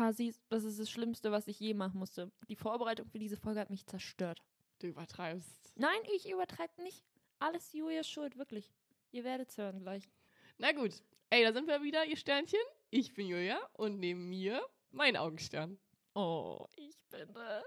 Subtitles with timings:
[0.00, 2.32] quasi, das ist das Schlimmste, was ich je machen musste.
[2.48, 4.42] Die Vorbereitung für diese Folge hat mich zerstört.
[4.78, 5.74] Du übertreibst.
[5.76, 7.04] Nein, ich übertreibe nicht.
[7.38, 8.72] Alles Julias Schuld, wirklich.
[9.12, 10.08] Ihr werdet es hören gleich.
[10.56, 11.02] Na gut.
[11.28, 12.58] Ey, da sind wir wieder, ihr Sternchen.
[12.88, 15.78] Ich bin Julia und neben mir mein Augenstern.
[16.14, 17.64] Oh, ich bin das.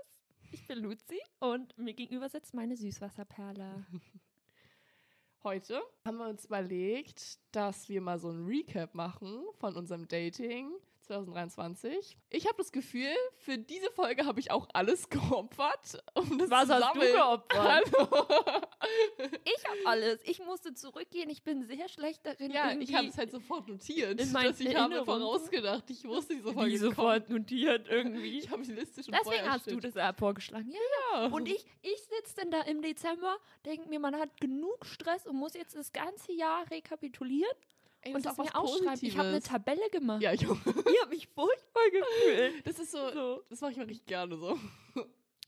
[0.51, 3.85] Ich bin Luzi und mir gegenüber sitzt meine Süßwasserperle.
[5.43, 10.71] Heute haben wir uns überlegt, dass wir mal so ein Recap machen von unserem Dating
[11.03, 12.17] 2023.
[12.29, 16.03] Ich habe das Gefühl, für diese Folge habe ich auch alles geopfert.
[16.15, 17.51] Um das Was zu hast du geopfert?
[17.95, 18.27] Hallo.
[19.45, 20.19] Ich habe alles.
[20.25, 21.29] Ich musste zurückgehen.
[21.29, 22.51] Ich bin sehr schlecht darin.
[22.51, 24.19] ja, ich habe es halt sofort notiert.
[24.19, 25.89] in dass ich habe Erinnerungen- vorausgedacht.
[25.89, 26.95] Ich wusste, diese Folge kommt.
[26.95, 28.39] sofort notiert irgendwie.
[28.39, 30.71] Ich habe die Liste schon Deswegen hast du das vorgeschlagen.
[30.71, 30.79] Ja,
[31.13, 31.25] Ja.
[31.27, 35.35] Und ich, ich sitze dann da im Dezember, denke mir, man hat genug Stress und
[35.35, 37.53] muss jetzt das ganze Jahr rekapitulieren
[38.03, 38.99] Ey, und auch was aufschreiben.
[39.01, 39.41] Ich habe eine.
[39.41, 40.21] Tabelle gemacht.
[40.21, 40.57] Ja, ich auch.
[40.65, 42.67] Ich habe mich furchtbar gefühlt.
[42.67, 43.43] Das ist so, So.
[43.49, 44.57] das mache ich mal richtig gerne so.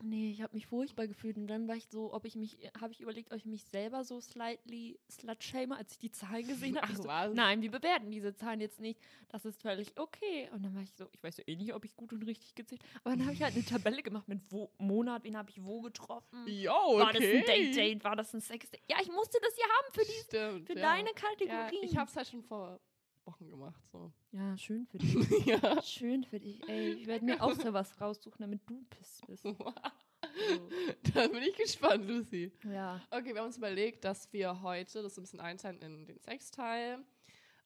[0.04, 2.92] Nee, ich habe mich furchtbar gefühlt und dann war ich so, ob ich mich, habe
[2.92, 6.88] ich überlegt, ob ich mich selber so slightly slut-shame, als ich die Zahlen gesehen habe.
[6.92, 7.34] Ach, so, was?
[7.34, 9.00] Nein, wir bewerten diese Zahlen jetzt nicht.
[9.30, 10.50] Das ist völlig okay.
[10.52, 12.56] Und dann war ich so, ich weiß ja eh nicht, ob ich gut und richtig
[12.56, 15.64] gezählt Aber dann habe ich halt eine Tabelle gemacht mit wo, Monat, wen habe ich
[15.64, 16.46] wo getroffen.
[16.48, 17.38] Jo, War das okay.
[17.38, 18.04] ein Date-Date?
[18.04, 18.82] War das ein Sex-Date?
[18.90, 20.82] Ja, ich musste das ja haben für, die, Stimmt, für ja.
[20.82, 21.86] deine Ja, Kategorie.
[21.86, 22.80] ich habe es halt schon vor
[23.26, 23.82] Wochen gemacht.
[23.92, 24.12] So.
[24.32, 25.46] Ja, schön für dich.
[25.46, 25.82] ja.
[25.82, 26.68] schön für dich.
[26.68, 29.44] Ey, ich werde mir auch so was raussuchen, damit du pisst bist.
[29.44, 29.54] So.
[31.14, 32.52] da bin ich gespannt, Lucy.
[32.64, 33.02] Ja.
[33.12, 37.00] Okay, wir haben uns überlegt, dass wir heute das ein bisschen einteilen in den Sexteil.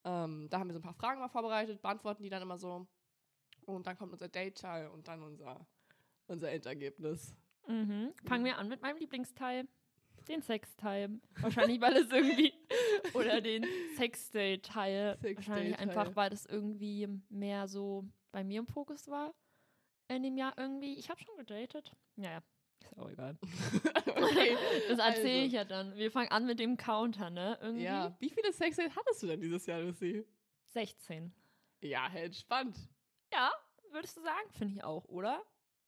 [0.04, 2.88] Ähm, da haben wir so ein paar Fragen mal vorbereitet, beantworten die dann immer so.
[3.66, 5.66] Und dann kommt unser Date-Teil und dann unser,
[6.28, 7.36] unser Endergebnis.
[7.68, 8.14] Mhm.
[8.26, 9.68] Fangen wir an mit meinem Lieblingsteil.
[10.30, 11.20] Den Sexteil.
[11.42, 12.54] Wahrscheinlich, weil es irgendwie.
[13.14, 13.66] Oder den
[13.98, 15.18] Sexdate-Teil.
[15.18, 15.36] Sexdate-Teil.
[15.36, 19.34] Wahrscheinlich einfach, weil das irgendwie mehr so bei mir im Fokus war.
[20.08, 20.94] In dem Jahr irgendwie.
[20.98, 21.92] Ich habe schon gedatet.
[22.16, 22.42] Naja,
[22.82, 23.38] ist auch egal.
[24.16, 24.58] okay.
[24.90, 25.46] Das erzähle also.
[25.46, 25.96] ich ja dann.
[25.96, 27.58] Wir fangen an mit dem Counter, ne?
[27.62, 27.84] Irgendwie.
[27.84, 28.16] Ja.
[28.20, 30.26] Wie viele Sexdates hattest du denn dieses Jahr, Lucy?
[30.68, 31.34] 16.
[31.82, 32.78] Ja, hey, entspannt.
[33.34, 33.52] Ja,
[33.92, 34.50] würdest du sagen?
[34.52, 35.44] Finde ich auch, oder?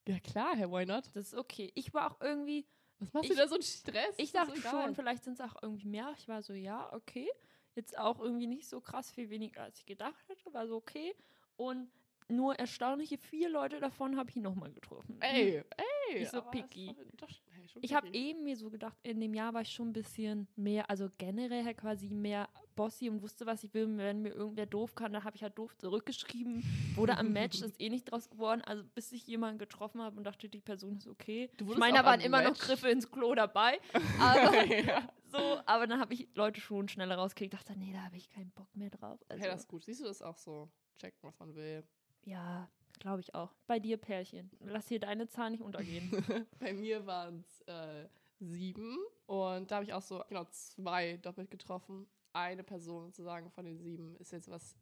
[0.07, 1.05] Ja, klar, hey, why not?
[1.13, 1.71] Das ist okay.
[1.75, 2.65] Ich war auch irgendwie.
[3.01, 4.13] Was machst Ich- du da so einen Stress?
[4.17, 6.13] Ich dachte schon, vielleicht sind es auch irgendwie mehr.
[6.17, 7.27] Ich war so, ja, okay.
[7.75, 10.53] Jetzt auch irgendwie nicht so krass viel weniger, als ich gedacht hätte.
[10.53, 11.15] War so okay.
[11.57, 11.89] Und
[12.27, 15.17] nur erstaunliche vier Leute davon habe ich nochmal getroffen.
[15.21, 15.63] Ey,
[16.09, 16.19] ey.
[16.19, 16.95] Nicht so ist picky.
[17.17, 19.93] Doch, hey, Ich habe eben mir so gedacht, in dem Jahr war ich schon ein
[19.93, 22.47] bisschen mehr, also generell halt quasi mehr
[22.81, 23.95] bossy und wusste, was ich will.
[23.95, 26.63] Wenn mir irgendwer doof kann, dann habe ich halt doof zurückgeschrieben.
[26.95, 28.61] Wurde am Match, ist eh nicht draus geworden.
[28.65, 31.51] Also bis ich jemanden getroffen habe und dachte, die Person ist okay.
[31.59, 32.61] Ich meine, da waren immer noch Match?
[32.61, 33.79] Griffe ins Klo dabei.
[34.19, 35.07] Aber ja.
[35.31, 37.53] so, aber dann habe ich Leute schon schneller rausgekriegt.
[37.53, 39.19] Dachte, nee, da habe ich keinen Bock mehr drauf.
[39.29, 39.83] Also, Hey, das ist gut.
[39.83, 40.67] Siehst du das auch so?
[40.97, 41.83] Checken, was man will.
[42.23, 42.67] ja,
[42.99, 43.53] glaube ich auch.
[43.67, 44.49] Bei dir, Pärchen.
[44.59, 46.11] Lass hier deine Zahl nicht untergehen.
[46.59, 48.07] Bei mir waren es äh,
[48.39, 48.97] sieben.
[49.25, 52.07] Und da habe ich auch so, genau, zwei doppelt getroffen.
[52.33, 54.75] Eine Person sozusagen von den sieben ist jetzt was,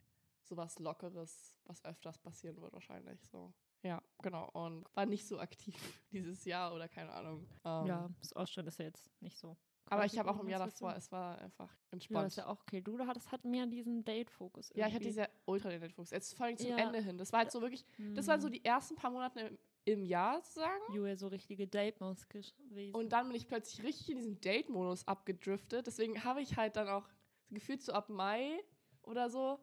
[0.44, 3.20] sowas Lockeres, was öfters passieren wird wahrscheinlich.
[3.32, 3.54] So.
[3.84, 4.50] Ja, genau.
[4.52, 5.76] Und war nicht so aktiv
[6.12, 7.48] dieses Jahr oder keine Ahnung.
[7.64, 9.58] Ähm, ja, das Ausstand ist ja jetzt nicht so.
[9.92, 12.26] Aber ich habe auch im Jahr irgendwas davor, es war einfach Ja, entspannt.
[12.28, 12.80] das ist ja auch okay.
[12.82, 14.70] Du hattest halt mehr diesen Date-Fokus.
[14.76, 15.22] Ja, ich hatte irgendwie.
[15.22, 16.12] diese ultra den Fokus.
[16.12, 16.78] Jetzt vor allem zum Ja.
[16.78, 17.18] Ende hin.
[17.18, 17.84] Das war halt so wirklich,
[18.14, 18.52] das waren so Mhm.
[18.52, 20.94] die ersten paar Monate im, im Jahr sozusagen.
[20.94, 22.94] Julia, so richtige Date-Maus gewesen.
[22.94, 25.88] Und dann bin ich plötzlich richtig in diesen Date-Modus abgedriftet.
[25.88, 27.10] Deswegen habe ich halt dann auch
[27.52, 28.60] gefühlt so ab Mai
[29.04, 29.60] oder so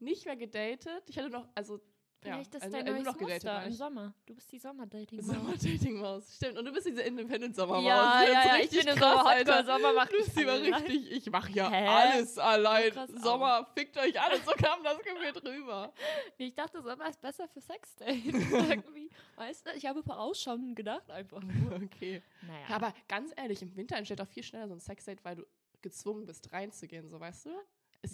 [0.00, 1.04] nicht mehr gedatet.
[1.08, 1.80] Ich hatte noch, also
[2.20, 3.20] Vielleicht ja, ist also, dein neues noch.
[3.20, 3.72] Muster im.
[3.72, 4.14] Sommer.
[4.26, 5.36] Du bist die Sommer-Dating-Maus.
[5.36, 6.34] Sommer-Dating-Maus.
[6.34, 6.58] Stimmt.
[6.58, 7.84] Und du bist diese Independent-Sommer-Maus.
[7.84, 9.64] Ja, ja, ja, ich bin krass, Sommer Alter.
[9.64, 10.74] Sommer macht Lucy war allein.
[10.74, 11.86] richtig, ich mache ja Hä?
[11.86, 12.90] alles allein.
[12.90, 13.10] krass.
[13.22, 14.44] Sommer, fickt euch alles.
[14.44, 15.92] So kam das Gefühl drüber.
[16.38, 18.16] Nee, Ich dachte, Sommer ist besser für Sexdate.
[18.24, 19.10] Irgendwie.
[19.36, 21.40] Weißt du, ich habe vorausschauend gedacht einfach.
[21.88, 22.22] Okay.
[22.42, 22.66] Naja.
[22.68, 25.46] Ja, aber ganz ehrlich, im Winter entsteht auch viel schneller so ein Sexdate, weil du
[25.88, 27.50] gezwungen bist, reinzugehen, so weißt du?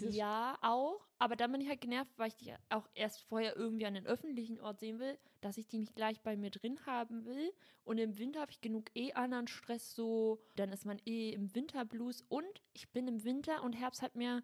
[0.00, 1.06] Ja, auch.
[1.18, 4.06] Aber dann bin ich halt genervt, weil ich die auch erst vorher irgendwie an den
[4.06, 7.52] öffentlichen Ort sehen will, dass ich die nicht gleich bei mir drin haben will.
[7.84, 10.42] Und im Winter habe ich genug eh anderen Stress, so.
[10.56, 12.24] Dann ist man eh im Winterblues.
[12.28, 14.42] Und ich bin im Winter und Herbst hat mir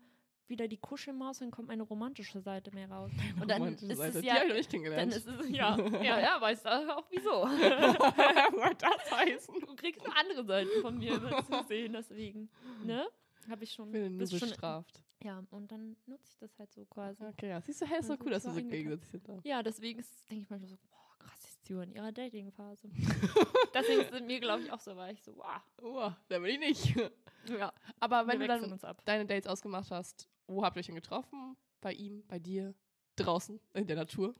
[0.50, 3.10] wieder die Kuschelmaus und kommt meine romantische Seite mehr raus.
[3.40, 4.18] Und dann ist Seite.
[4.18, 4.34] es Die ja.
[4.34, 5.14] hab ich nicht Dann kennengelernt.
[5.14, 5.78] ist es ja.
[6.02, 7.30] Ja, ja, weißt du auch wieso.
[7.30, 9.54] Was das heißen?
[9.60, 11.12] Du kriegst andere Seiten von mir
[11.44, 12.50] zu sehen, deswegen.
[12.84, 13.06] Ne?
[13.48, 13.90] Habe ich schon.
[13.90, 15.02] Bin bist schon bestraft.
[15.22, 17.24] ja, und dann nutze ich das halt so quasi.
[17.24, 17.60] Okay, ja.
[17.62, 19.44] Siehst du, hey, ist doch cool, dass du so gegensätzlich sind.
[19.44, 22.88] Ja, deswegen denke ich manchmal so, boah, krass, ist die in ihrer Dating-Phase.
[23.74, 25.60] deswegen sind mir, glaube ich, auch so, war ich so, wow.
[25.82, 27.10] Oh, da bin ich nicht.
[27.48, 30.94] Ja, Aber wenn wir du dann deine Dates ausgemacht hast, wo habt ihr euch denn
[30.94, 31.56] getroffen?
[31.80, 32.74] Bei ihm, bei dir,
[33.16, 34.34] draußen, in der Natur?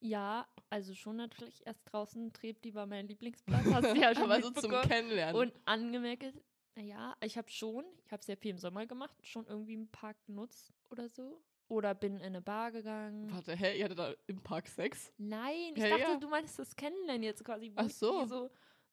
[0.00, 4.42] Ja, also schon natürlich erst draußen Trepti war mein Lieblingsplatz, hast du ja schon aber
[4.42, 4.70] so zum.
[4.82, 5.36] Kennenlernen.
[5.40, 6.34] Und angemerkt,
[6.76, 10.16] naja, ich habe schon, ich habe sehr viel im Sommer gemacht, schon irgendwie einen Park
[10.26, 11.40] genutzt oder so.
[11.68, 13.32] Oder bin in eine Bar gegangen.
[13.32, 15.10] Warte, hä, ihr hattet da im Park Sex?
[15.16, 16.16] Nein, ich Ja, dachte, ja.
[16.18, 18.20] du meinst das Kennenlernen jetzt quasi, wo Ach ich so.
[18.22, 18.50] die so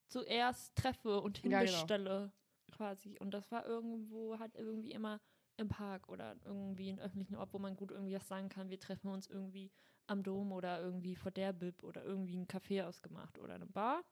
[0.07, 1.59] zuerst treffe und Ja, genau.
[1.63, 2.31] hinbestelle
[2.71, 3.17] quasi.
[3.19, 5.19] Und das war irgendwo halt irgendwie immer
[5.57, 8.79] im Park oder irgendwie in öffentlichen Ort, wo man gut irgendwie was sagen kann, wir
[8.79, 9.71] treffen uns irgendwie
[10.07, 14.03] am Dom oder irgendwie vor der Bib oder irgendwie ein Café ausgemacht oder eine Bar.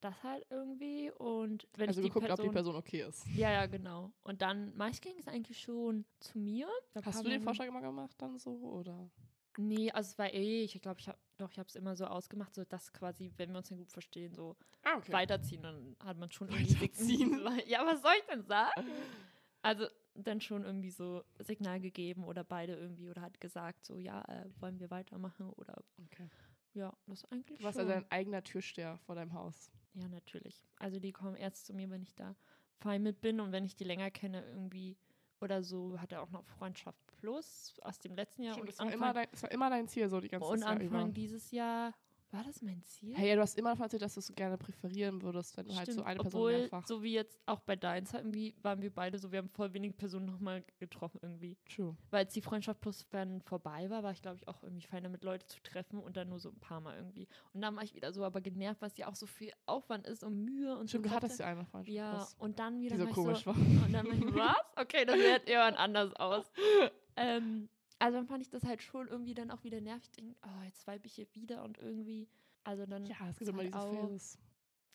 [0.00, 3.26] Das halt irgendwie und wenn also ich die geguckt, ob die Person, Person okay ist.
[3.36, 4.12] ja, ja, genau.
[4.22, 6.68] Und dann, meist ging es eigentlich schon zu mir.
[6.92, 9.08] Da Hast du den Vorschlag immer gemacht dann so, oder?
[9.56, 12.06] Nee, also es war eh, ich glaube, ich habe doch, ich habe es immer so
[12.06, 15.12] ausgemacht, so dass quasi, wenn wir uns dann gut verstehen, so Ah, okay.
[15.12, 17.48] weiterziehen, dann hat man schon irgendwie Weiterziehen.
[17.66, 18.72] Ja, was soll ich denn sagen?
[19.62, 24.22] Also dann schon irgendwie so Signal gegeben oder beide irgendwie oder hat gesagt, so ja,
[24.28, 25.74] äh, wollen wir weitermachen oder
[26.04, 26.28] okay.
[26.74, 27.88] ja, das eigentlich Du warst schon.
[27.88, 29.70] also dein eigener Türsteher vor deinem Haus.
[29.94, 30.64] Ja, natürlich.
[30.78, 32.36] Also die kommen erst zu mir, wenn ich da
[32.80, 34.96] fein mit bin und wenn ich die länger kenne irgendwie
[35.40, 38.78] oder so, hat er auch noch Freundschaft Plus aus dem letzten Jahr Stimmt, und das,
[38.78, 41.06] war Anfang, immer dein, das war immer dein Ziel, so die ganze und Jahr Anfang
[41.06, 41.12] über.
[41.12, 41.94] dieses Jahr
[42.34, 43.14] war das mein Ziel?
[43.16, 45.74] Hey, ja, du hast immer davon erzählt, dass du es gerne präferieren würdest, wenn du
[45.74, 46.86] halt so Stimmt, eine Person obwohl, mehrfach.
[46.86, 49.72] so wie jetzt auch bei Deins halt irgendwie, waren wir beide so, wir haben voll
[49.72, 51.56] wenige Personen nochmal getroffen irgendwie.
[51.74, 51.96] True.
[52.10, 55.04] Weil als die Freundschaft plus dann vorbei war, war ich glaube ich auch irgendwie fein
[55.04, 57.28] damit, Leute zu treffen und dann nur so ein paar Mal irgendwie.
[57.52, 60.24] Und dann war ich wieder so aber genervt, was ja auch so viel Aufwand ist
[60.24, 61.94] und Mühe und Stimmt, so du hattest ja eine Freundschaft.
[61.94, 63.56] Ja, was- und dann wieder die so komisch so, war.
[63.56, 64.56] und dann war ich, was?
[64.84, 66.50] Okay, das sieht irgendwann anders aus.
[67.16, 67.68] Ähm,
[68.04, 70.04] also dann fand ich das halt schon irgendwie dann auch wieder nervig.
[70.04, 72.28] Ich denk, oh, jetzt vibe ich hier wieder und irgendwie,
[72.62, 74.38] also dann Ja, es gibt immer halt diese Phases.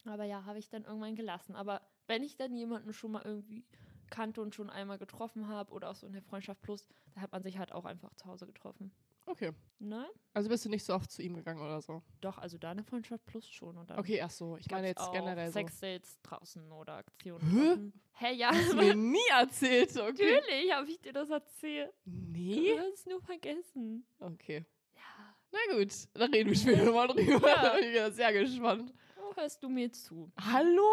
[0.06, 1.56] aber ja, habe ich dann irgendwann gelassen.
[1.56, 3.66] Aber wenn ich dann jemanden schon mal irgendwie
[4.12, 7.32] kannte und schon einmal getroffen habe oder auch so in der Freundschaft plus, da hat
[7.32, 8.92] man sich halt auch einfach zu Hause getroffen.
[9.26, 9.52] Okay.
[9.78, 10.08] Ne?
[10.34, 12.02] Also bist du nicht so oft zu ihm gegangen oder so?
[12.20, 13.78] Doch, also da eine Freundschaft plus schon.
[13.78, 14.58] Und Okay, ach so.
[14.58, 15.54] Ich meine jetzt generell so.
[15.54, 17.94] Sexdates draußen oder Aktionen.
[18.14, 18.26] Hä?
[18.32, 20.34] Hä, ja, Hast du mir nie erzählt, okay?
[20.36, 21.94] natürlich habe ich dir das erzählt.
[22.06, 22.74] Nee?
[23.10, 24.06] Nur vergessen.
[24.20, 24.64] Okay.
[24.96, 25.36] Ja.
[25.52, 27.48] Na gut, dann reden wir später mal drüber.
[27.50, 27.74] Ja.
[27.74, 28.94] Bin ich ja sehr gespannt.
[29.18, 30.32] Oh, hörst du mir zu?
[30.40, 30.88] Hallo?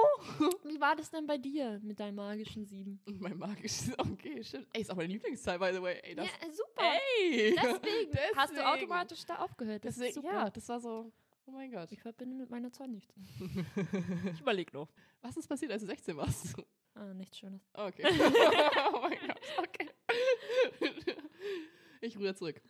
[0.65, 3.01] Wie war das denn bei dir mit deinen magischen Sieben?
[3.05, 4.67] Mein magisches, okay, stimmt.
[4.73, 6.01] Ey, ist auch mein Lieblingsteil, by the way.
[6.03, 6.83] Ey, das, ja, super.
[7.21, 7.55] ey!
[7.55, 8.67] Deswegen, hast du Deswegen.
[8.67, 9.85] automatisch da aufgehört.
[9.85, 10.33] Das Deswegen, ist super.
[10.33, 11.13] ja, das war so,
[11.45, 11.93] oh mein Gott.
[11.93, 13.15] Ich verbinde mit meiner Zahl nichts.
[14.33, 14.89] Ich überlege noch.
[15.21, 16.55] Was ist passiert, als du 16 warst?
[16.95, 17.61] Ah, nichts Schönes.
[17.75, 18.05] Okay.
[18.95, 19.91] oh mein Gott, okay.
[22.07, 22.61] Ich ruder zurück.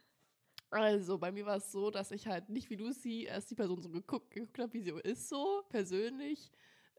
[0.70, 3.80] Also, bei mir war es so, dass ich halt nicht wie Lucy erst die Person
[3.80, 6.50] so geguckt, geguckt habe, wie sie ist, so persönlich.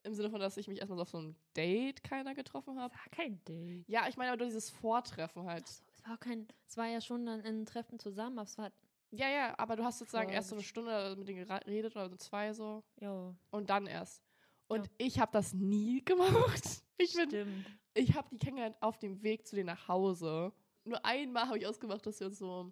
[0.04, 2.94] Im Sinne von, dass ich mich erstmal so auf so ein Date keiner getroffen habe.
[2.94, 3.89] war kein Date.
[3.89, 5.63] Ja, ich meine aber nur dieses Vortreffen halt.
[5.63, 8.57] Achso, es war auch kein, es war ja schon dann ein Treffen zusammen, aber es
[8.57, 8.72] war,
[9.12, 12.16] Ja, ja, aber du hast sozusagen erst so eine Stunde mit denen geredet oder so
[12.16, 14.24] zwei so ja, und dann erst.
[14.68, 14.92] Und Ja.
[14.98, 16.63] ich habe das nie gemacht.
[17.00, 17.66] Ich bin stimmt.
[17.94, 20.54] ich habe die kennengelernt auf dem Weg zu denen nach Hause.
[20.88, 22.72] Nur einmal habe ich ausgemacht, dass wir uns so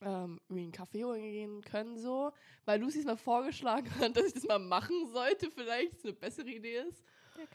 [0.00, 2.32] ähm, irgendwie einen Kaffee holen gehen können, so.
[2.64, 6.12] Weil Lucy es mal vorgeschlagen hat, dass ich das mal machen sollte, vielleicht es eine
[6.14, 7.04] bessere Idee ist.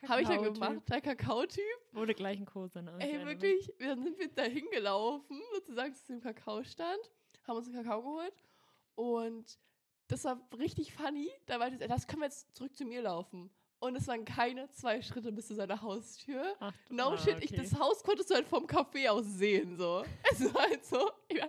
[0.08, 1.64] Habe ich dann gemacht, der Kakaotyp.
[1.92, 2.88] Wurde gleich ein Kurs dann.
[2.88, 7.12] aber ich Ey, wirklich, dann sind wir da hingelaufen, sozusagen zu dem Kakaostand,
[7.48, 8.44] haben uns einen Kakao geholt
[8.96, 9.60] und
[10.08, 11.30] das war richtig funny.
[11.46, 13.50] Da war das, das können wir jetzt zurück zu mir laufen.
[13.80, 16.56] Und es waren keine zwei Schritte bis zu seiner Haustür.
[16.60, 17.62] Ach, No ah, shit, ich, okay.
[17.62, 20.04] das Haus konntest du halt vom Café aus sehen, so.
[20.32, 21.40] Es war halt so, ich,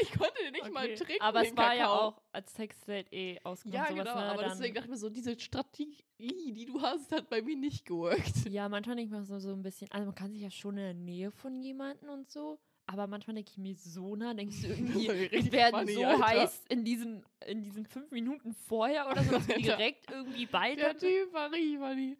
[0.00, 0.94] ich konnte nicht mal Okay.
[0.96, 1.22] trinken.
[1.22, 1.98] Aber den es war ja Kakao.
[2.08, 3.74] auch als Textdate eh ausgemacht.
[3.90, 6.80] Ja, sowas, genau, ne, aber dann, deswegen dachte ich mir so, diese Strategie, die du
[6.82, 8.48] hast, hat bei mir nicht geworkt.
[8.48, 10.76] Ja, manchmal denke ich mir so, so ein bisschen, also man kann sich ja schon
[10.78, 14.62] in der Nähe von jemandem und so, aber manchmal denke ich mir so nah, denkst
[14.62, 16.26] du irgendwie, richtig werden funny, so Alter.
[16.26, 19.58] heiß in diesen, in diesen fünf Minuten vorher oder so, dass Alter.
[19.60, 20.80] direkt irgendwie beide.
[20.82, 22.16] Der Typ war richtig funny.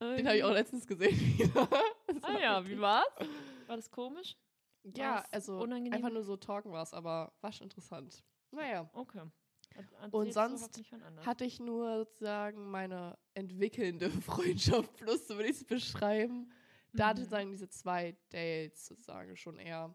[0.00, 1.16] Den irgendwie- habe ich auch letztens gesehen.
[1.38, 1.68] wieder.
[2.22, 3.06] Ah ja, wie war's?
[3.66, 4.36] War das komisch?
[4.96, 5.92] Ja, War's also unangenehm?
[5.94, 8.24] einfach nur so talken war es, aber war schon interessant.
[8.50, 9.20] Naja, Okay.
[9.76, 10.80] Er- erzählst Und sonst
[11.24, 16.50] hatte ich nur sozusagen meine entwickelnde Freundschaft plus, so würde ich es beschreiben.
[16.92, 17.24] Da hatte Mhm.
[17.24, 19.94] sozusagen diese zwei Dates sozusagen schon eher,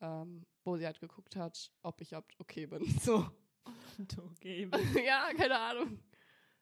[0.00, 2.80] ähm, wo sie halt geguckt hat, ob ich okay bin.
[3.10, 3.30] So.
[4.32, 4.68] okay.
[5.06, 5.98] ja, keine Ahnung.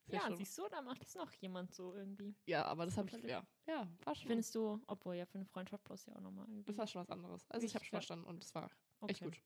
[0.06, 2.34] Ist Ja, schon- siehst du, da macht es noch jemand so irgendwie.
[2.46, 3.30] ja, aber das habe ich, Unterschied.
[3.30, 6.46] ja, ja, war schon, Findest du, obwohl ja für eine Freundschaft plus ja auch nochmal.
[6.66, 7.50] das war schon was anderes.
[7.50, 8.00] Also ich habe Ich- schon ja.
[8.00, 9.12] verstanden und es war okay.
[9.12, 9.40] echt gut.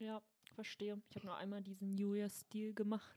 [0.00, 0.20] Ja,
[0.54, 1.00] verstehe.
[1.10, 3.16] Ich habe nur einmal diesen New Year-Stil gemacht.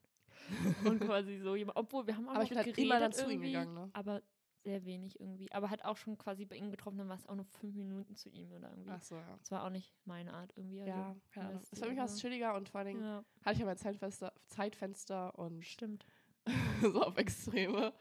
[0.86, 3.14] Und quasi so jemand, obwohl wir haben auch Aber ich bin halt geredet immer dann
[3.14, 3.90] zu ihm gegangen, ne?
[3.94, 4.22] Aber
[4.64, 5.52] sehr wenig irgendwie.
[5.52, 8.16] Aber hat auch schon quasi bei ihm getroffen, dann war es auch nur fünf Minuten
[8.16, 8.92] zu ihm oder irgendwie.
[8.92, 9.38] Ach so, ja.
[9.40, 10.82] Das war auch nicht meine Art irgendwie.
[10.82, 11.52] Also, Ja, ja.
[11.52, 12.20] Das die war mich was aber.
[12.22, 16.06] chilliger und vor allen Dingen ja, hatte ich ja mein Zeitfenster, Zeitfenster und stimmt.
[16.82, 17.94] so auf Extreme.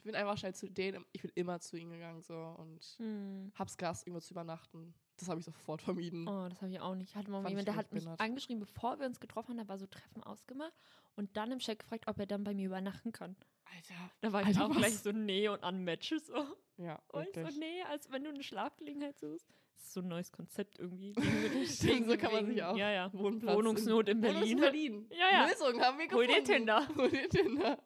[0.00, 3.52] Und bin einfach schnell zu denen, ich bin immer zu ihnen gegangen so und Hm.
[3.54, 4.94] hab's gehasst, irgendwo zu übernachten.
[5.18, 6.26] Das habe ich sofort vermieden.
[6.26, 7.10] Oh, das habe ich auch nicht.
[7.10, 8.20] Ich hatte mal jemand, ich der hat mich behindert.
[8.20, 10.72] angeschrieben, bevor wir uns getroffen haben, da war so Treffen ausgemacht
[11.16, 13.36] und dann im Chat gefragt, ob er dann bei mir übernachten kann.
[13.66, 14.10] Alter.
[14.22, 14.76] Da war ich Alter, auch was?
[14.78, 16.34] gleich so, nee, und an Matches so.
[16.78, 19.46] Ja, Und ich so, nee, als wenn du eine Schlafgelegenheit suchst.
[19.76, 21.14] Das ist so ein neues Konzept irgendwie.
[21.66, 23.12] Stimmt, so kann man sich auch Ja, ja.
[23.12, 24.58] Wohnplatz Wohnungsnot in Wohnungs- Berlin.
[24.60, 25.06] Berlin.
[25.10, 25.46] Ja, ja.
[25.48, 26.44] Lösung haben wir Hol gefunden.
[26.46, 26.88] dir Tinder.
[26.96, 27.78] Hol dir Tinder.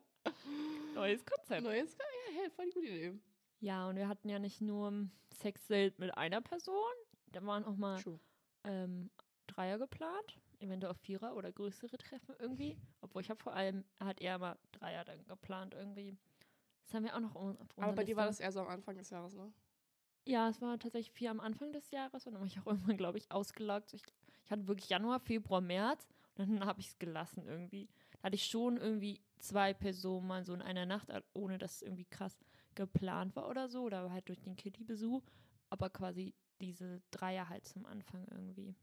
[0.94, 1.62] Neues Konzept.
[1.62, 3.18] Neues, ja, hey, voll die gute Idee.
[3.60, 6.92] Ja, und wir hatten ja nicht nur Sex-Date mit einer Person.
[7.32, 8.02] Da waren auch mal
[8.64, 9.10] ähm,
[9.46, 10.40] Dreier geplant.
[10.60, 12.76] Eventuell auch Vierer oder größere Treffen irgendwie.
[13.00, 16.16] Obwohl ich habe vor allem, hat er mal Dreier dann geplant irgendwie.
[16.84, 18.96] Das haben wir auch noch auf Aber bei dir war das eher so am Anfang
[18.96, 19.52] des Jahres, ne?
[20.26, 22.96] Ja, es war tatsächlich vier am Anfang des Jahres und dann war ich auch irgendwann,
[22.96, 23.92] glaube ich, ausgelagt.
[23.92, 24.02] Ich,
[24.44, 27.88] ich hatte wirklich Januar, Februar, März und dann habe ich es gelassen irgendwie.
[28.12, 31.82] Da hatte ich schon irgendwie zwei Personen mal so in einer Nacht, ohne dass es
[31.82, 35.22] irgendwie krass geplant war oder so, oder halt durch den Kitty-Besuch,
[35.70, 38.74] aber quasi diese Dreier halt zum Anfang irgendwie.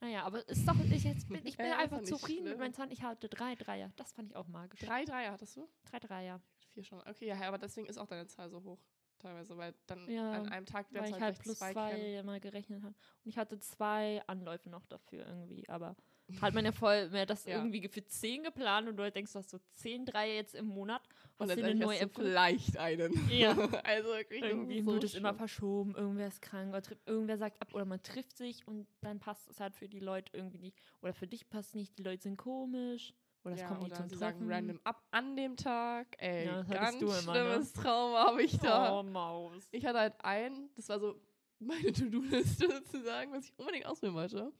[0.00, 2.90] Naja, aber ist doch, ich, jetzt bin, ich bin Ja, einfach zufrieden mit meinen Zahlen.
[2.90, 3.92] Ich hatte drei Dreier.
[3.96, 4.80] Das fand ich auch magisch.
[4.80, 5.68] Drei Dreier hattest du?
[5.90, 6.40] drei Dreier.
[6.72, 7.00] Vier schon.
[7.00, 8.78] Okay, ja, aber deswegen ist auch deine Zahl so hoch.
[9.18, 12.22] Teilweise, weil dann Ja, an einem Tag weil lernst ich halt vielleicht plus zwei zwei,
[12.22, 12.94] mal gerechnet habe.
[13.24, 15.96] Und ich hatte zwei Anläufe noch dafür irgendwie, aber
[16.40, 17.56] hat man ja voll mehr das Ja.
[17.58, 21.02] irgendwie für zehn geplant und du denkst, du hast so zehn Dreier jetzt im Monat,
[21.38, 23.12] Und hast eine neue App vielleicht einen.
[23.30, 23.50] Ja.
[23.84, 27.72] also wirklich, Irgendwie so wird es immer verschoben, irgendwer ist krank oder irgendwer sagt ab
[27.74, 30.76] oder man trifft sich und dann passt es halt für die Leute irgendwie nicht.
[31.02, 34.08] Oder für dich passt nicht, die Leute sind komisch oder es ja, kommt oder zum
[34.08, 34.18] Treffen.
[34.18, 36.14] sagen random ab an dem Tag.
[36.18, 37.20] Ey, Ja, ganz du immer, ne?
[37.22, 38.98] schlimmes Trauma habe ich da.
[38.98, 39.68] Oh, Maus.
[39.70, 41.20] Ich hatte halt einen, das war so
[41.58, 44.52] meine To-Do-Liste sozusagen, was ich unbedingt ausprobieren wollte.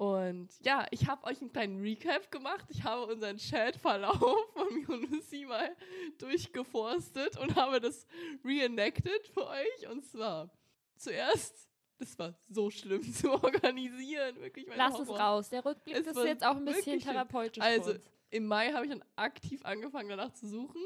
[0.00, 2.64] Und ja, ich habe euch einen kleinen Recap gemacht.
[2.70, 4.18] Ich habe unseren Chatverlauf
[4.86, 5.76] von Lucy mal
[6.16, 8.06] durchgeforstet und habe das
[8.42, 9.88] reenacted für euch.
[9.90, 10.48] Und zwar
[10.96, 14.66] zuerst, das war so schlimm zu organisieren, wirklich.
[14.74, 15.20] Lass es Horror.
[15.20, 15.50] raus.
[15.50, 17.92] Der Rückblick Es ist jetzt auch ein bisschen therapeutisch Also.
[18.30, 20.80] Im Mai habe ich dann aktiv angefangen, danach zu suchen.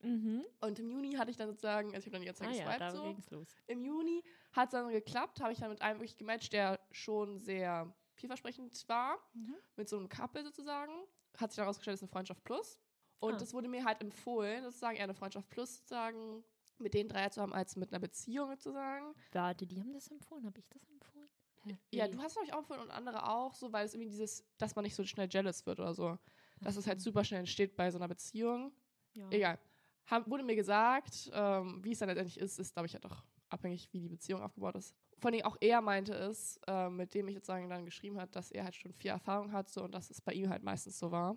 [0.00, 0.46] Mhm.
[0.62, 2.80] Und im Juni hatte ich dann sozusagen, also ich habe dann jetzt Ah ja, geswiped
[2.80, 3.16] da so.
[3.32, 3.48] los.
[3.66, 7.38] Im Juni hat es dann geklappt, habe ich dann mit einem wirklich gematcht, der schon
[7.38, 9.54] sehr vielversprechend war, Mhm.
[9.76, 10.92] mit so einem Couple sozusagen.
[11.36, 12.80] Hat sich dann herausgestellt, es ist eine Freundschaft plus.
[13.18, 13.38] Und Ah.
[13.38, 16.44] das wurde mir halt empfohlen, sozusagen eher eine Freundschaft plus sozusagen,
[16.78, 19.14] mit den Dreier zu haben, als mit einer Beziehung sozusagen.
[19.32, 20.44] Warte, die haben das empfohlen.
[20.44, 21.28] Habe ich das empfohlen?
[21.64, 21.78] Hä?
[21.90, 24.44] Ja, du hast, glaube ich, auch empfohlen und andere auch, so, weil es irgendwie dieses,
[24.58, 26.18] dass man nicht so schnell jealous wird oder so.
[26.60, 28.72] Dass es halt super schnell entsteht bei so einer Beziehung.
[29.14, 29.28] Ja.
[29.30, 29.58] Egal.
[30.06, 33.24] Haben, wurde mir gesagt, ähm, wie es dann letztendlich ist, ist, glaube ich, halt auch
[33.48, 34.94] abhängig, wie die Beziehung aufgebaut ist.
[35.18, 38.50] Vor allem auch er meinte es, ähm, mit dem ich sozusagen dann geschrieben hat, dass
[38.50, 41.10] er halt schon viel Erfahrung hat so, und dass es bei ihm halt meistens so
[41.10, 41.36] war.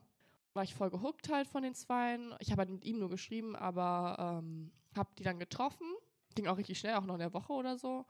[0.53, 2.33] War ich voll gehuckt halt von den Zweien.
[2.39, 5.87] Ich habe halt mit ihm nur geschrieben, aber ähm, habe die dann getroffen.
[6.35, 8.05] Ging auch richtig schnell, auch noch in der Woche oder so.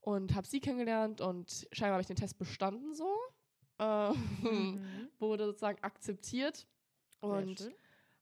[0.00, 3.14] Und habe sie kennengelernt und scheinbar habe ich den Test bestanden so.
[3.78, 5.08] Ähm, Mhm.
[5.18, 6.66] Wurde sozusagen akzeptiert.
[7.20, 7.70] Und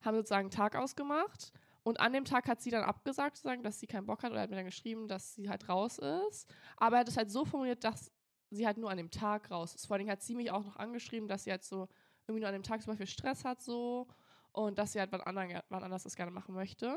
[0.03, 1.53] haben sozusagen einen Tag ausgemacht.
[1.85, 4.43] Und an dem Tag hat sie dann abgesagt, sozusagen, dass sie keinen Bock hat oder
[4.43, 6.49] hat mir dann geschrieben, dass sie halt raus ist.
[6.77, 8.13] Aber er hat es halt so formuliert, dass
[8.51, 9.87] sie halt nur an dem Tag raus ist.
[9.87, 11.89] Vor allem hat sie mich auch noch angeschrieben, dass sie halt so
[12.27, 14.07] irgendwie nur an dem Tag zum Beispiel Stress hat so
[14.53, 16.97] und dass sie halt wann, anderen, wann anders das gerne machen möchte.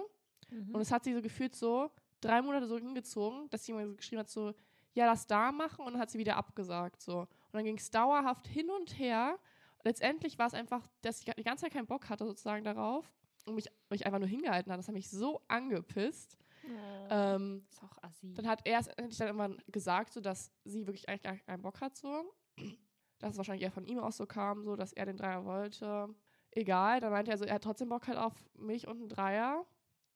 [0.50, 0.76] Mhm.
[0.76, 1.90] Und es hat sie so gefühlt so
[2.22, 4.54] drei Monate so hingezogen, dass sie mir so geschrieben hat, so,
[4.94, 7.02] ja, das da machen und dann hat sie wieder abgesagt.
[7.02, 7.22] So.
[7.22, 9.40] Und dann ging es dauerhaft hin und her.
[9.84, 13.12] Letztendlich war es einfach, dass ich die ganze Zeit keinen Bock hatte, sozusagen darauf.
[13.46, 14.80] Und mich, mich einfach nur hingehalten hat.
[14.80, 16.38] Das hat mich so angepisst.
[16.66, 18.34] oh, Ähm, ist auch assi.
[18.34, 21.62] dann hat er es endlich dann irgendwann gesagt, so dass sie wirklich eigentlich gar keinen
[21.62, 22.34] Bock hat, so.
[23.20, 26.10] Dass es wahrscheinlich eher von ihm aus so kam, so, dass er den Dreier wollte.
[26.52, 29.66] Egal, dann meinte er so, er hat trotzdem Bock halt auf mich und einen Dreier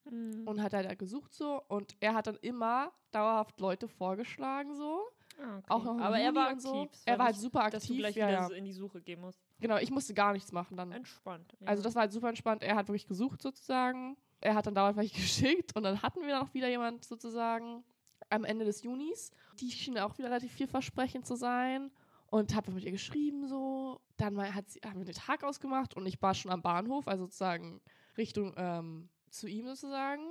[0.05, 0.47] Mhm.
[0.47, 5.01] und hat halt gesucht so und er hat dann immer dauerhaft Leute vorgeschlagen so,
[5.37, 5.65] Ah, okay.
[5.69, 6.61] auch noch Aber er Juli war aktiv.
[6.63, 6.89] so.
[7.05, 8.47] Er war halt super Dass du aktiv, gleich ja, wieder ja.
[8.47, 9.41] so in die Suche gehen musst.
[9.59, 10.91] Genau, ich musste gar nichts machen dann.
[10.91, 11.55] Entspannt.
[11.59, 11.67] Ja.
[11.67, 12.63] Also das war halt super entspannt.
[12.63, 14.17] Er hat wirklich gesucht sozusagen.
[14.41, 17.83] Er hat dann dauernd welche geschickt und dann hatten wir dann auch wieder jemand sozusagen
[18.29, 19.31] am Ende des Junis.
[19.59, 21.91] Die schien auch wieder relativ vielversprechend zu sein
[22.27, 23.99] und habe mit ihr geschrieben so.
[24.17, 27.07] Dann mal hat sie, haben wir den Tag ausgemacht und ich war schon am Bahnhof,
[27.07, 27.81] also sozusagen
[28.17, 30.23] Richtung ähm, zu ihm sozusagen.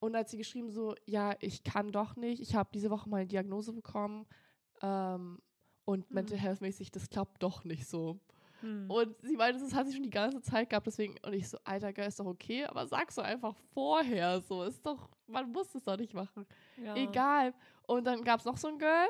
[0.00, 2.40] Und da hat sie geschrieben so, ja, ich kann doch nicht.
[2.40, 4.26] Ich habe diese Woche mal eine Diagnose bekommen
[4.82, 5.40] ähm,
[5.84, 6.14] und Mhm.
[6.14, 8.20] Mental Health mäßig, das klappt doch nicht so.
[8.60, 8.90] Hm.
[8.90, 11.58] Und sie meinte, das hat sie schon die ganze Zeit gehabt, deswegen, und ich so,
[11.64, 15.74] alter Girl, ist doch okay, aber sag's doch einfach vorher, so, ist doch, man muss
[15.74, 16.46] es doch nicht machen.
[16.76, 16.94] ja.
[16.96, 17.54] Egal.
[17.86, 19.08] Und dann gab's noch so ein Girl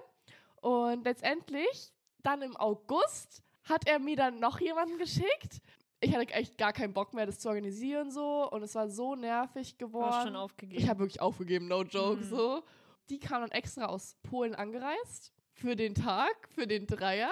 [0.60, 5.60] und letztendlich, dann im August, hat er mir dann noch jemanden geschickt.
[6.00, 9.14] Ich hatte echt gar keinen Bock mehr, das zu organisieren, so, und es war so
[9.14, 10.26] nervig Du hast geworden.
[10.26, 10.80] schon aufgegeben.
[10.82, 12.28] Ich habe wirklich aufgegeben, no joke, Mhm.
[12.28, 12.62] so.
[13.10, 17.30] Die kam dann extra aus Polen angereist für den Tag, für den Dreier.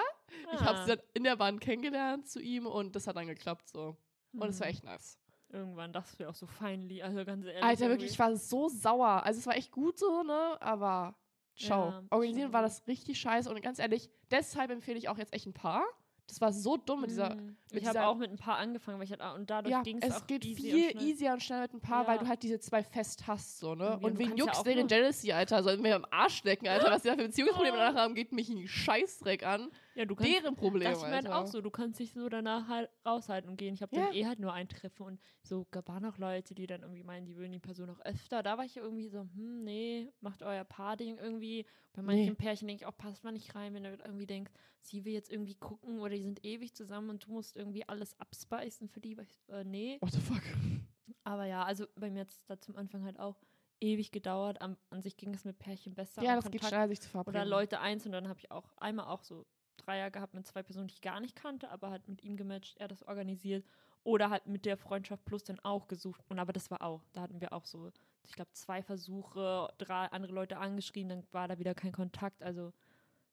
[0.53, 0.83] Ich habe Ah.
[0.85, 3.95] sie dann in der Bahn kennengelernt zu ihm und das hat dann geklappt so.
[4.33, 4.73] Und es war Hm.
[4.73, 5.17] echt nice.
[5.49, 7.63] Irgendwann dachte ich auch so finally, also ganz ehrlich.
[7.63, 7.89] Alter, irgendwie.
[7.93, 9.23] wirklich, ich war so sauer.
[9.25, 10.57] Also es war echt gut so, ne?
[10.61, 11.15] Aber
[11.55, 11.89] ciao.
[11.89, 15.33] Ja, Organisieren schon war das richtig scheiße und ganz ehrlich, deshalb empfehle ich auch jetzt
[15.33, 15.83] echt ein Paar.
[16.27, 17.31] Das war so dumm mit dieser.
[17.31, 17.55] Hm.
[17.71, 19.97] mit ich habe auch mit ein paar angefangen, weil ich halt, und dadurch Ja, ging
[20.01, 22.21] es es auch geht easy viel und easier und schneller mit ein Paar, weil Ja.
[22.23, 23.85] du halt diese zwei fest hast, so, ne?
[23.85, 25.63] Irgendwie, Und und wen kannst ja deren Jealousy, Alter?
[25.63, 26.91] Sollen wir am Arsch lecken, Alter?
[26.91, 27.79] Was die da für Beziehungsprobleme Oh.
[27.79, 29.69] danach haben, geht mich einen Scheißdreck an.
[29.97, 31.59] Ja, du kannst Deren Problem, Das ist halt auch so.
[31.59, 33.73] Du kannst dich so danach halt raushalten und gehen.
[33.73, 34.05] Ich habe Ja.
[34.05, 37.25] dann eh halt nur ein Treffen und so gab auch Leute, die dann irgendwie meinen,
[37.25, 38.43] die würden die Person auch öfter.
[38.43, 41.65] Da war ich irgendwie so, hm, nee, macht euer Paarding irgendwie.
[41.93, 42.35] Bei manchen Nee.
[42.35, 44.51] Pärchen denke ich auch, passt man nicht rein, wenn du irgendwie denkst,
[44.81, 48.19] sie will jetzt irgendwie gucken oder die sind ewig zusammen und du musst irgendwie alles
[48.19, 49.13] abspeisen für die.
[49.19, 49.97] ich- Äh, nee.
[50.01, 50.43] What the fuck?
[51.23, 53.41] Aber ja, also bei mir hat es da zum Anfang halt auch
[53.79, 54.61] ewig gedauert.
[54.61, 56.21] Am, an sich ging es mit Pärchen besser.
[56.21, 57.41] Ja, das geht Kontakt- schneller, sich zu verabreden.
[57.41, 59.45] oder Leute eins und dann habe ich auch einmal auch so
[59.77, 62.77] Dreier gehabt mit zwei Personen, die ich gar nicht kannte, aber halt mit ihm gematcht,
[62.77, 63.65] er das organisiert.
[64.03, 66.21] Oder halt mit der Freundschaft plus dann auch gesucht.
[66.29, 67.91] Und aber das war auch, da hatten wir auch so,
[68.23, 72.41] ich glaube, zwei Versuche, drei andere Leute angeschrieben, dann war da wieder kein Kontakt.
[72.43, 72.73] Also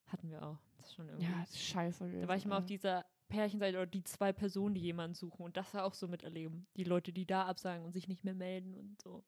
[0.07, 0.59] hatten wir auch.
[0.79, 1.27] Das ist schon irgendwie.
[1.27, 4.75] Ja, das ist scheiße da war ich mal auf dieser Pärchenseite oder die zwei Personen,
[4.75, 5.45] die jemanden suchen.
[5.45, 6.67] Und das war auch so miterleben.
[6.77, 9.25] Die Leute, die da absagen und sich nicht mehr melden und so.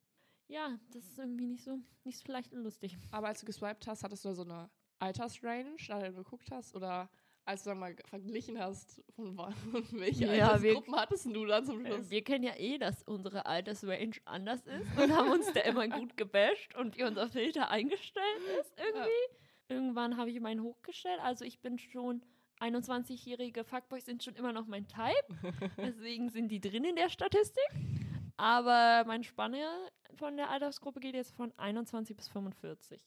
[0.49, 2.97] Ja, das ist irgendwie nicht so, nicht so leicht und lustig.
[3.11, 6.75] Aber als du geswiped hast, hattest du da so eine Altersrange, der du geguckt hast?
[6.75, 7.09] Oder
[7.45, 9.37] als du dann mal verglichen hast, von,
[9.71, 12.11] von welche Ja, Altersgruppen hattest du dann zum Äh, Schluss?
[12.11, 16.17] Wir kennen ja eh, dass unsere Altersrange anders ist und haben uns da immer gut
[16.17, 19.37] gebasht und wie unser Filter eingestellt ist irgendwie.
[19.69, 21.21] Irgendwann habe ich meinen hochgestellt.
[21.21, 22.23] Also ich bin schon
[22.61, 25.53] 21-jährige Fuckboys sind schon immer noch mein Type.
[25.77, 27.69] Deswegen sind die drin in der Statistik.
[28.39, 29.67] Aber meine Spanne
[30.15, 33.01] von der Altersgruppe geht jetzt von 21 bis 45.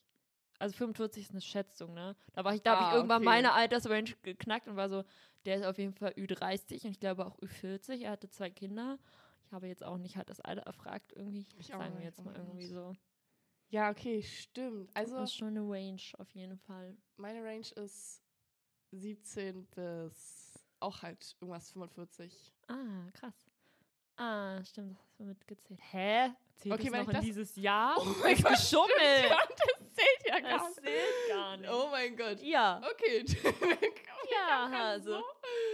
[0.60, 2.16] Also 45 ist eine Schätzung, ne?
[2.34, 3.26] Da war ich, da habe Ah, ich irgendwann okay.
[3.26, 5.04] meine Altersrange geknackt und war so,
[5.46, 8.02] der ist auf jeden Fall Ü30 und ich glaube auch Ü40.
[8.04, 9.00] Er hatte zwei Kinder.
[9.46, 11.48] Ich habe jetzt auch nicht halt das Alter erfragt, irgendwie.
[11.58, 12.94] Ich sagen wir jetzt mal aber irgendwie so.
[13.70, 14.90] Ja, okay, stimmt.
[14.96, 16.98] Also, das ist schon eine Range auf jeden Fall.
[17.18, 18.22] meine Range ist
[18.92, 22.54] 17 bis auch halt irgendwas 45.
[22.68, 23.36] Ah, krass.
[24.18, 25.80] Ah, stimmt, das hast du mitgezählt.
[25.92, 26.32] Hä?
[26.56, 27.96] Zählt Okay, das noch ich in das- dieses Jahr?
[27.98, 28.90] Oh mein Gott, geschummelt.
[29.00, 29.79] Zählt ja
[30.42, 31.70] gar Das zählt gar nicht.
[31.72, 32.42] Oh mein Gott.
[32.42, 33.26] Ja, Okay.
[34.32, 35.18] ja, also.
[35.18, 35.24] so.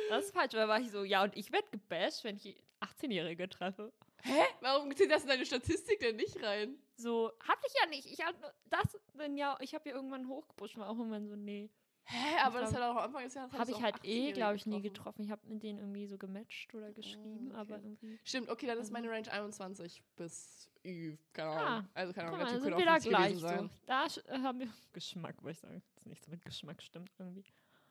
[0.10, 3.50] Das ist falsch, weil war ich so, ja, und ich werde gebasht, wenn ich 18-Jährige
[3.50, 3.92] treffe.
[4.24, 4.44] Hä?
[4.62, 6.78] Warum zählt das in deine Statistik denn nicht rein?
[6.98, 8.08] So, hab ich ja nicht.
[8.08, 8.36] Ich hab
[8.70, 11.70] das, dann ja, ich habe ja irgendwann hochgepusht, war auch irgendwann so, nee.
[12.08, 12.38] Hä?
[12.44, 13.54] Aber das glaub, hat auch am Anfang des Jahres.
[13.54, 15.24] Habe ich halt eh, 18-Jährige glaube ich, nie getroffen.
[15.24, 17.58] Ich habe mit denen irgendwie so gematcht oder geschrieben, okay.
[17.58, 18.20] aber irgendwie.
[18.24, 21.90] Stimmt, okay, dann ist Also- meine Range 21 bis Ü, keine Ah, Ahnung.
[21.96, 23.60] also keine Ahnung, sind könnte auch da 50 gleich sein.
[23.70, 23.70] so.
[23.88, 25.82] Da äh, haben wir Geschmack, würde ich sagen.
[25.96, 27.44] Das nichts mit Geschmack stimmt irgendwie.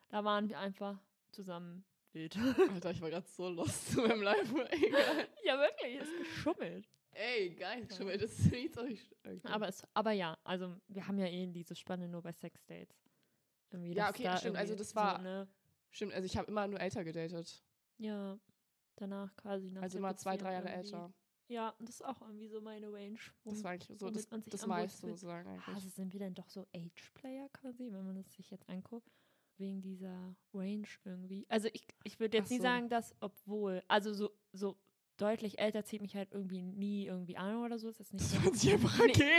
[0.08, 1.00] Da waren wir einfach
[1.32, 2.36] zusammen wild.
[2.72, 4.48] Alter, ich war gerade so lost zu meinem Live.
[4.70, 5.28] Egal.
[5.44, 6.88] ja, wirklich, ist geschummelt.
[7.16, 9.12] Ey, geil, schon mal, das ist nichts nicht.
[9.24, 9.40] Okay.
[9.44, 13.03] Aber, es, aber ja, also wir haben ja eh diese Spanne nur bei Sexdates.
[13.74, 15.48] Irgendwie, Ja, okay, stimmt, also das war- So, ne,
[15.90, 17.62] Stimmt, also ich habe immer nur älter gedatet.
[17.98, 18.38] ja,
[18.96, 19.70] danach quasi.
[19.70, 20.86] Nach Also immer zwei, drei Jahre irgendwie.
[20.86, 21.12] älter.
[21.48, 23.18] Ja, und das ist auch irgendwie so meine Range.
[23.44, 25.74] Das wom- war eigentlich so das, man sich das meiste sozusagen Ah, eigentlich.
[25.74, 29.10] Also sind wir denn doch so Age-Player quasi, wenn man das sich jetzt anguckt?
[29.58, 31.46] Wegen dieser Range irgendwie.
[31.48, 32.62] Also ich, ich würde jetzt Ach nie so.
[32.62, 34.76] sagen, dass, obwohl, also so, so
[35.16, 37.88] deutlich älter zieht mich halt irgendwie nie irgendwie an oder so.
[37.88, 38.42] Ist das nicht Das so?
[38.44, 39.38] wird sich einfach Nee.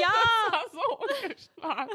[0.00, 0.12] Ja!
[0.50, 1.90] Das war so ungespannt.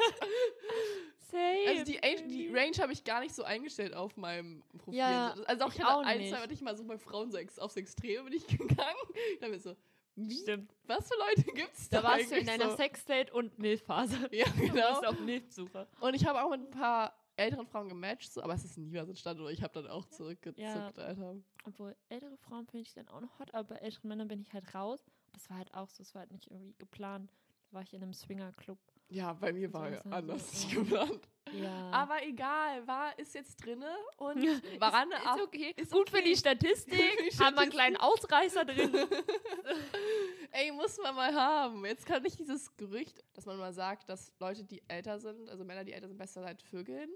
[1.32, 1.68] Safe.
[1.68, 4.98] Also die, Age, die Range habe ich gar nicht so eingestellt auf meinem Profil.
[5.00, 6.30] Ja, So, also auch ich ich hatte auch ein, nicht.
[6.32, 8.98] zwei, hatte ich mal so bei Frauensex aufs Extreme bin ich gegangen.
[9.40, 9.76] Dann bin ich so,
[10.16, 10.36] wie?
[10.38, 10.74] Stimmt.
[10.86, 12.76] Was für Leute gibt's da, Da warst du in deiner so?
[12.78, 14.28] Sexdate und Milchphase.
[14.32, 14.76] Ja, Du genau.
[14.76, 15.88] warst auf Milchsuche.
[16.00, 18.94] Und ich habe auch mit ein paar älteren Frauen gematcht, so, aber es ist nie
[18.96, 19.44] was entstanden.
[19.44, 20.88] Oder ich habe dann auch zurückgezuckt, Ja.
[20.88, 21.36] Alter.
[21.66, 24.52] Obwohl, ältere Frauen finde ich dann auch noch hot, aber bei älteren Männern bin ich
[24.52, 25.00] halt raus.
[25.34, 27.32] Das war halt auch so, es war halt nicht irgendwie geplant.
[27.72, 28.80] War ich in einem Swingerclub.
[29.12, 30.80] Ja, bei mir war ja anders so, nicht ja.
[31.06, 31.30] geplant.
[31.52, 31.90] Ja.
[31.92, 34.38] Aber egal, war, ist jetzt drinne und
[34.80, 35.74] war ist, ist okay.
[35.78, 36.30] ist Gut für okay.
[36.30, 36.94] die Statistik.
[36.96, 38.94] Für die Haben wir einen kleinen Ausreißer drin.
[40.52, 41.86] Ey, muss man mal haben.
[41.86, 45.64] Jetzt kann nicht dieses Gerücht, dass man mal sagt, dass Leute, die älter sind, also
[45.64, 47.10] Männer, die älter sind, besser halt vögeln.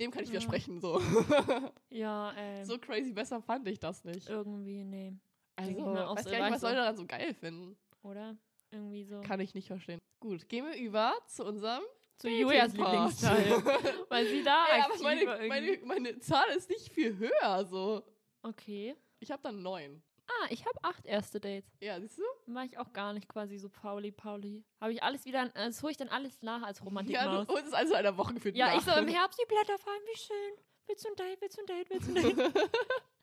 [0.00, 0.34] dem kann ich Ja.
[0.34, 1.00] widersprechen, so.
[1.90, 2.64] Ja, ey.
[2.64, 4.28] so crazy besser fand ich das nicht.
[4.28, 5.14] Irgendwie, nee.
[5.56, 6.62] Also, ich weiß gar nicht, was.
[6.62, 7.76] Leute daran so geil finden.
[8.02, 8.36] Oder?
[8.74, 9.20] Irgendwie so.
[9.20, 9.98] Kann ich nicht verstehen.
[10.20, 11.82] Gut, gehen wir über zu unserem
[12.16, 12.72] Zu Julias.
[12.72, 13.50] Lieblingsteil.
[14.08, 18.02] Weil sie da Ey, aber aktiv meine, meine, meine Zahl ist nicht viel höher, so.
[18.42, 18.96] Okay.
[19.20, 20.02] Ich habe dann neun.
[20.26, 21.70] Ah, ich habe acht erste Dates.
[21.80, 22.22] Ja, siehst du?
[22.46, 24.64] War ich auch gar nicht quasi so Pauli, Pauli.
[24.80, 27.46] Habe ich alles wieder, äh, das hole ich dann alles nach als Ja, Romantikmaus.
[27.46, 28.78] du holst es also in einer Woche gefühlt Ja, nach.
[28.78, 30.52] ich so im Herbst die Blätter fallen, wie schön.
[30.86, 32.70] Willst du ein Date, willst du ein Date, willst du ein Date?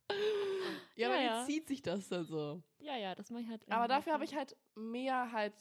[0.95, 2.61] ja, aber Ja, jetzt zieht sich das dann so.
[2.79, 3.69] ja, ja, das mache ich halt.
[3.69, 5.53] Aber dafür habe ich halt mehr halt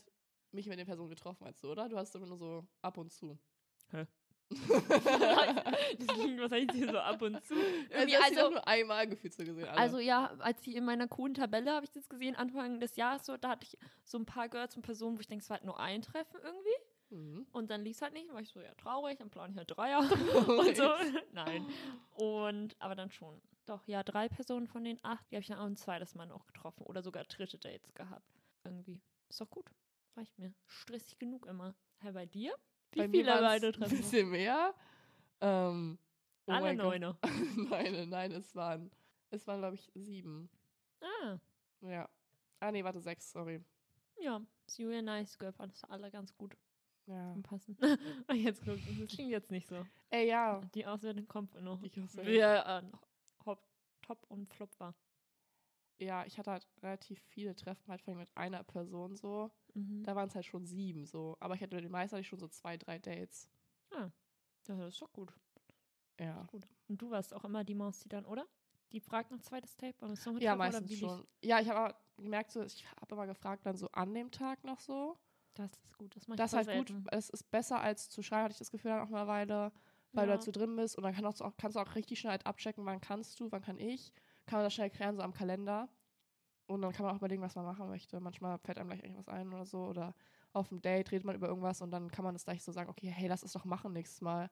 [0.53, 1.89] mich mit den Personen getroffen als du, oder?
[1.89, 3.39] Du hast immer nur so ab und zu.
[3.93, 4.07] Hä?
[4.51, 7.55] das klingt wahrscheinlich hier so ab und zu.
[7.55, 9.69] Also, Irgendwie, also, doch nur einmal gefühlt so gesehen.
[9.69, 9.79] alle.
[9.79, 13.25] also ja, als ich in meiner coolen Tabelle habe ich das gesehen, Anfang des Jahres
[13.25, 15.59] so, da hatte ich so ein paar Girls und Personen, wo ich denke, es war
[15.59, 17.15] halt nur ein Treffen irgendwie.
[17.17, 17.47] Mhm.
[17.53, 19.71] Und dann lief es halt nicht, war ich so, ja, traurig, dann plane ich halt
[19.71, 20.01] Dreier
[20.49, 20.91] und so.
[21.33, 21.65] Nein.
[22.17, 23.41] Und, aber dann schon.
[23.71, 26.27] Doch, ja, drei Personen von den acht, die habe ich dann auch ein zweites Mal
[26.27, 28.35] noch getroffen oder sogar dritte Dates gehabt.
[28.65, 29.01] Irgendwie.
[29.29, 29.71] Ist doch gut.
[30.17, 30.53] Reicht mir.
[30.67, 31.77] Stressig genug immer.
[31.99, 32.53] Hey, bei dir?
[32.91, 33.97] Wie Bei viele waren's beide Ein treffen?
[33.97, 34.75] bisschen mehr.
[35.41, 35.99] Ähm,
[36.47, 36.75] oh Alle.
[36.75, 37.17] Neune.
[37.71, 38.91] nein, nein, es waren,
[39.31, 40.51] es waren, glaube ich, sieben.
[41.01, 41.39] Ah,
[41.83, 42.09] Ja.
[42.59, 43.63] Ah, nee, warte, sechs, sorry.
[44.19, 44.41] ja.
[44.67, 46.57] Ist Julia nice girl, fand das alle ganz gut
[47.07, 47.37] Ja.
[47.45, 47.79] passen.
[48.35, 49.87] jetzt guck, das klingt jetzt nicht so.
[50.11, 50.61] Ey, ja.
[50.75, 51.81] Die Auswertung kommt noch.
[51.83, 52.33] Die Auswertung.
[52.33, 53.07] Wer äh, noch
[54.01, 54.95] Top und Flop war.
[55.99, 59.51] Ja, ich hatte halt relativ viele Treffen, halt vor allem mit einer Person so.
[59.75, 60.03] Mhm.
[60.03, 61.37] Da waren es halt schon sieben so.
[61.41, 63.51] Aber ich hatte mit den meisten hatte ich schon so zwei, drei Dates.
[63.93, 64.11] Ja,
[64.65, 65.33] das ist doch gut.
[66.19, 66.45] Ja.
[66.45, 66.67] Gut.
[66.89, 68.47] Und du warst auch immer die Maus, die dann, oder?
[68.93, 71.27] Die fragt nach zweites Tape beim Song Ja, meistens schon.
[71.43, 74.65] Ja, ich habe aber gemerkt, so, ich habe immer gefragt, dann so an dem Tag
[74.65, 75.19] noch so.
[75.55, 76.89] Das ist gut, das mache ich Das ist halt gut.
[76.89, 77.07] selten.
[77.11, 79.73] Es ist besser als zu schreiben, hatte ich das Gefühl dann auch eine Weile,
[80.13, 80.37] weil du Ja.
[80.37, 82.85] halt so drin bist und dann kann auch, kannst du auch richtig schnell halt abchecken,
[82.85, 84.13] wann kannst du, wann kann ich.
[84.47, 85.89] Kann man das schnell klären, so am Kalender.
[86.67, 88.21] Und dann kann man auch überlegen, was man machen möchte.
[88.21, 89.85] Manchmal fällt einem gleich irgendwas ein oder so.
[89.87, 90.15] Oder
[90.53, 92.89] auf dem Date redet man über irgendwas und dann kann man das gleich so sagen,
[92.91, 94.51] okay, hey, lass es doch machen nächstes Mal.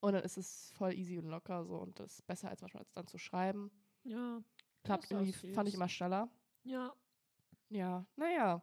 [0.00, 2.82] Und dann ist es voll easy und locker so und das ist besser als manchmal
[2.82, 3.70] als dann zu schreiben.
[4.04, 4.42] Ja,
[4.84, 6.28] Klappt irgendwie, fand ich immer schneller.
[6.64, 6.92] ja,
[7.70, 8.62] Ja, naja.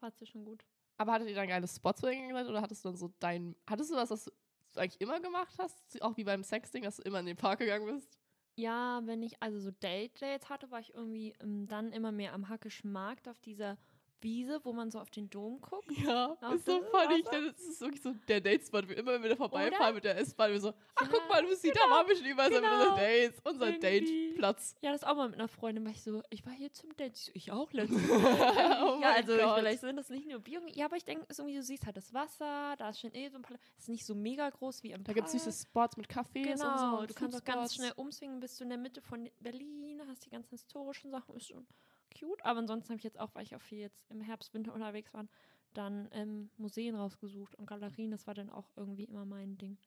[0.00, 0.64] war sie schon gut.
[0.98, 2.50] Aber hattet ihr dann geile Spots, wo ihr hingegangen seid?
[2.50, 3.56] Oder hattest du dann so dein.
[3.68, 4.32] Hattest du was, was du
[4.78, 6.00] eigentlich immer gemacht hast?
[6.02, 8.18] Auch wie beim Sexting, dass du immer in den Park gegangen bist?
[8.56, 12.48] Ja, wenn ich also so Date-Dates hatte, war ich irgendwie ähm, dann immer mehr am
[12.48, 13.78] Hackischen Markt auf dieser
[14.22, 15.86] Wiese, wo man so auf den Dom guckt.
[16.02, 17.24] Ja, Ach, ist so das funny.
[17.24, 17.40] Wasser?
[17.52, 18.90] Das ist wirklich so der Datespot.
[18.90, 19.92] Immer, wenn wir da vorbeifahren Oder?
[19.94, 22.24] mit der S-Bahn, wir so, ach, Ja, guck mal, Lucy, da genau, waren wir schon
[22.26, 22.72] so mit genau.
[22.80, 23.40] unseren Dates.
[23.44, 23.72] Unser.
[23.72, 24.76] Dateplatz.
[24.82, 27.12] Ja, das auch mal mit einer Freundin, weil ich so, ich war hier zum Date.
[27.16, 28.02] Ich, so, ich auch letztens.
[28.10, 29.58] oh ja, also Gott.
[29.58, 30.60] vielleicht sind das nicht nur Bio.
[30.74, 33.36] Ja, aber ich denke, irgendwie, du siehst halt das Wasser, da ist schon eh so
[33.36, 33.56] ein paar.
[33.76, 35.44] Es ist nicht so mega groß wie im Da gibt es Park.
[35.44, 36.64] süße Spots mit Cafés und so.
[36.64, 40.00] Genau, und du kannst auch ganz schnell umswingen, bist du in der Mitte von Berlin,
[40.08, 41.66] hast die ganzen historischen Sachen, ist schon
[42.12, 42.44] cute.
[42.44, 45.12] Aber ansonsten habe ich jetzt auch, weil ich auch viel jetzt im Herbst, Winter unterwegs
[45.14, 45.26] war,
[45.74, 48.10] dann ähm, Museen rausgesucht und Galerien.
[48.10, 49.78] Das war dann auch irgendwie immer mein Ding.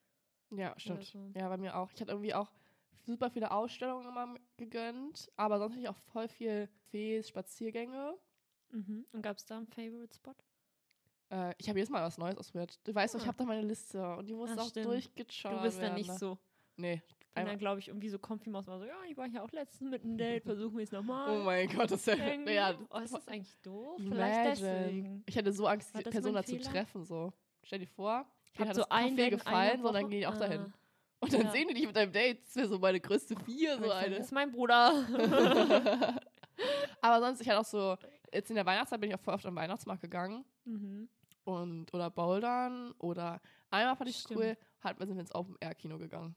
[0.52, 1.04] Ja, stimmt.
[1.06, 1.32] so.
[1.36, 1.92] Ja, bei mir auch.
[1.94, 2.52] Ich hatte irgendwie auch
[3.04, 8.18] super viele Ausstellungen immer gegönnt, aber sonst hatte ich auch voll viel Cafés, Spaziergänge.
[8.72, 9.06] Mhm.
[9.12, 10.34] Und gab es da einen Favorite Spot?
[11.30, 12.80] Äh, ich habe jedes Mal was Neues ausprobiert.
[12.84, 13.28] Du weißt doch, ich Ah.
[13.30, 14.88] habe da meine Liste und die muss Ah, auch stimmt.
[14.88, 15.90] durchgeschaut Du bist werden.
[15.92, 16.38] dann nicht so.
[16.78, 17.02] Nee.
[17.38, 18.66] Ich bin Einmal- dann, glaube ich, irgendwie so Comfy-Maus.
[18.68, 21.38] war So, ja, ich war hier auch letztens mit einem Date, versuchen wir es nochmal.
[21.38, 22.16] Oh mein Gott, das ist ja.
[22.16, 24.00] Ja oh, ist das eigentlich doof?
[24.00, 24.16] Imagine.
[24.16, 25.24] Vielleicht deswegen.
[25.26, 27.04] Ich hatte so Angst, die Person mein da zu treffen.
[27.04, 27.34] So.
[27.62, 30.28] Stell dir vor, Ich habe hat so das ein in gefallen, so dann gehen die
[30.28, 30.62] auch dahin.
[30.62, 30.74] Ah.
[31.20, 31.52] Und dann Ja.
[31.52, 32.46] sehen die dich mit deinem Date.
[32.46, 34.16] Das wäre so meine größte Vier, so ich eine.
[34.16, 35.06] Das ist mein Bruder.
[37.02, 37.98] Aber sonst, ich hatte auch so,
[38.34, 40.46] jetzt in der Weihnachtszeit bin ich auch voll oft am Weihnachtsmarkt gegangen.
[40.64, 41.10] mhm.
[41.44, 44.40] und oder Bouldern oder einmal fand ich Stimmt.
[44.40, 46.36] cool, hat, wir sind ins Open Air Kino gegangen.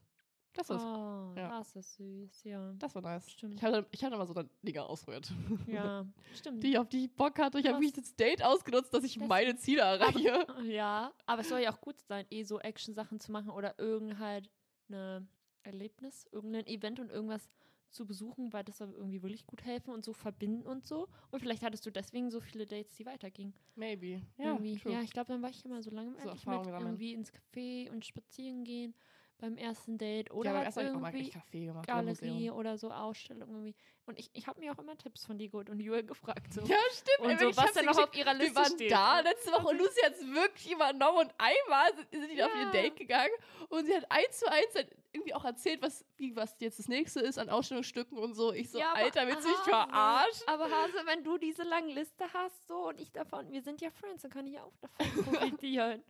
[0.53, 1.49] Das ist, Oh, ja.
[1.59, 2.73] das ist süß, ja.
[2.79, 3.29] das war nice.
[3.31, 3.55] Stimmt.
[3.55, 5.31] Ich hatte, ich hatte immer so dann Dinger ausprobiert,
[5.67, 6.63] Ja, stimmt.
[6.63, 7.59] die auf die ich Bock hatte.
[7.59, 10.47] Ich habe mich das Date ausgenutzt, dass ich Das- meine Ziele erreiche.
[10.65, 14.17] Ja, aber es soll ja auch gut sein, eh so Action-Sachen zu machen oder irgend
[14.19, 14.49] halt
[14.89, 15.27] eine
[15.63, 17.47] Erlebnis, irgendein Event und irgendwas
[17.91, 21.07] zu besuchen, weil das soll irgendwie wirklich gut helfen und so verbinden und so.
[21.31, 23.53] Und vielleicht hattest du deswegen so viele Dates, die weitergingen.
[23.75, 24.21] Maybe.
[24.37, 24.77] Ja, irgendwie.
[24.77, 24.93] true.
[24.93, 28.05] ja ich glaube, dann war ich immer so lange So mit irgendwie ins Café und
[28.05, 28.93] spazieren gehen
[29.39, 31.87] beim ersten Date oder ja, aber halt erst habe ich auch mal irgendwie Kaffee gemacht.
[31.87, 33.75] oder Galerie oder so Ausstellung irgendwie.
[34.05, 36.53] Und ich, ich habe mir auch immer Tipps von dir geholt und Joel gefragt.
[36.53, 36.61] So.
[36.61, 37.31] Ja, stimmt.
[37.31, 38.91] und so, ich was denn noch auf ihrer Wir Liste waren steht.
[38.91, 42.45] da letzte Woche und Lucy hat es wirklich übernommen und einmal sind, sind die da
[42.47, 42.71] auf ihr Ja.
[42.71, 43.33] Date gegangen
[43.69, 46.87] und sie hat eins zu eins halt irgendwie auch erzählt, was, wie, was jetzt das
[46.87, 48.51] nächste ist an Ausstellungsstücken und so.
[48.53, 50.43] Ich so, Ja, Alter, willst du mich verarschen?
[50.47, 53.89] Aber Hase, wenn du diese lange Liste hast, so und ich davon, wir sind ja
[53.91, 56.03] Friends, dann kann ich ja auch davon profitieren.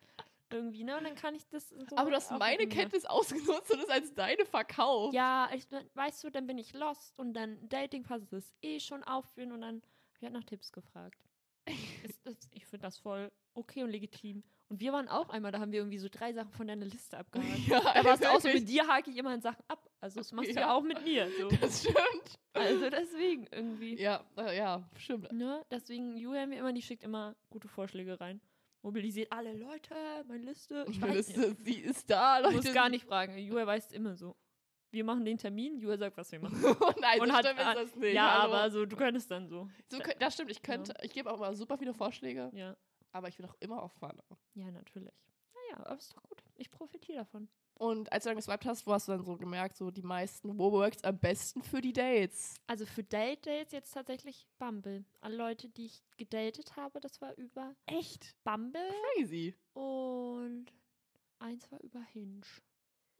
[0.51, 0.97] Irgendwie, ne?
[0.97, 1.95] Und dann kann ich das so.
[1.95, 2.67] Aber du hast meine.
[2.67, 5.13] Kenntnis ausgenutzt und es als deine verkauft.
[5.13, 9.03] Ja, ich, weißt du, dann bin ich lost und dann Dating Pass ist eh schon
[9.03, 9.81] aufführen und dann
[10.17, 11.19] ich halt nach Tipps gefragt.
[12.03, 14.43] ist, das, ich finde das voll okay und legitim.
[14.69, 17.17] Und wir waren auch einmal, da haben wir irgendwie so drei Sachen von deiner Liste
[17.17, 17.67] abgehakt.
[17.67, 19.89] Ja, Da war es auch so, mit dir hake ich immer Sachen ab.
[19.99, 20.61] Also das machst du Ja.
[20.61, 21.27] ja auch mit mir.
[21.39, 21.49] So.
[21.49, 22.39] Das stimmt.
[22.53, 23.99] Also deswegen irgendwie.
[23.99, 25.31] Ja, äh, ja, stimmt.
[25.31, 25.65] Ne?
[25.71, 28.41] Deswegen, Julia mir immer, die schickt immer gute Vorschläge rein.
[28.81, 29.93] Mobilisiert alle Leute,
[30.27, 30.85] meine Liste.
[30.89, 32.55] Ich Meine weiß Liste, sie ist da, Du Leute.
[32.57, 33.37] musst gar nicht fragen.
[33.37, 34.35] Julia weiß immer so.
[34.91, 36.57] Wir machen den Termin, Julia sagt, was wir machen.
[36.81, 38.13] oh nein, Und so hat- stimmt ist das nicht.
[38.13, 38.53] ja, Hallo.
[38.53, 39.69] aber so, du könntest dann so.
[39.89, 42.75] So, das stimmt, ich könnte, ich gebe auch immer super viele Vorschläge, Ja,
[43.11, 43.99] aber ich bin auch immer offen.
[44.55, 45.11] ja, natürlich.
[45.53, 46.41] Naja, aber ist doch gut.
[46.55, 47.49] Ich profitiere davon.
[47.79, 50.59] Und als du dann geswiped hast, wo hast du dann so gemerkt, so die meisten,
[50.59, 52.55] wo works am besten für die Dates?
[52.67, 55.05] Also für Date-Dates jetzt tatsächlich Bumble.
[55.21, 58.35] Alle Leute, die ich gedatet habe, das war über Echt?
[58.43, 58.81] Bumble
[59.15, 59.55] Crazy.
[59.73, 60.65] und
[61.39, 62.41] eins war über Hinge.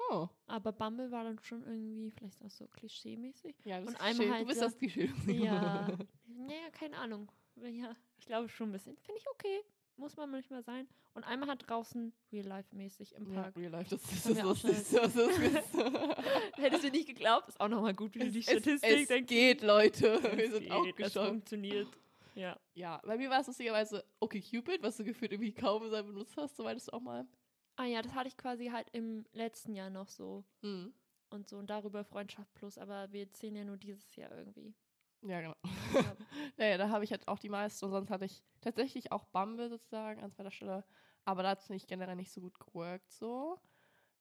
[0.10, 0.28] Oh.
[0.48, 3.56] Aber Bumble war dann schon irgendwie vielleicht auch so klischee-mäßig.
[3.63, 5.10] Ja, das Und ist einmal halt du bist so- das Klischee.
[5.28, 5.88] Ja.
[6.26, 7.32] naja, keine Ahnung.
[7.56, 8.98] Ja, ich glaube schon ein bisschen.
[8.98, 9.62] Finde ich okay.
[9.99, 10.88] Muss man manchmal sein.
[11.13, 13.57] Und einmal hat draußen Real-Life-mäßig im Ja, Park.
[13.57, 16.57] real life, das ist das Lustigste, was es gibt.
[16.57, 19.27] Hättest du nicht geglaubt, ist auch nochmal gut, wie du die es, Statistik es denkst.
[19.27, 20.07] geht, Leute.
[20.23, 21.88] Es Wir sind auch geht, es funktioniert.
[22.35, 22.57] Ja.
[22.75, 26.38] Ja, bei mir war es lustigerweise okay Cupid, was du gefühlt irgendwie kaum sein benutzt
[26.38, 27.27] hast, so meintest du auch mal.
[27.75, 30.45] Ah ja, das hatte ich quasi halt im letzten Jahr noch so.
[30.62, 30.93] Mhm.
[31.31, 34.73] Und so und darüber Freundschaft plus, aber wir zählen ja nur dieses Jahr irgendwie.
[35.21, 35.55] Ja, genau.
[35.93, 36.15] Ja.
[36.58, 39.69] naja, da habe ich halt auch die meisten und sonst hatte ich tatsächlich auch Bumble
[39.69, 40.86] sozusagen an zweiter Stelle.
[41.25, 43.60] Aber da hat es nicht generell nicht so gut geworkt, so.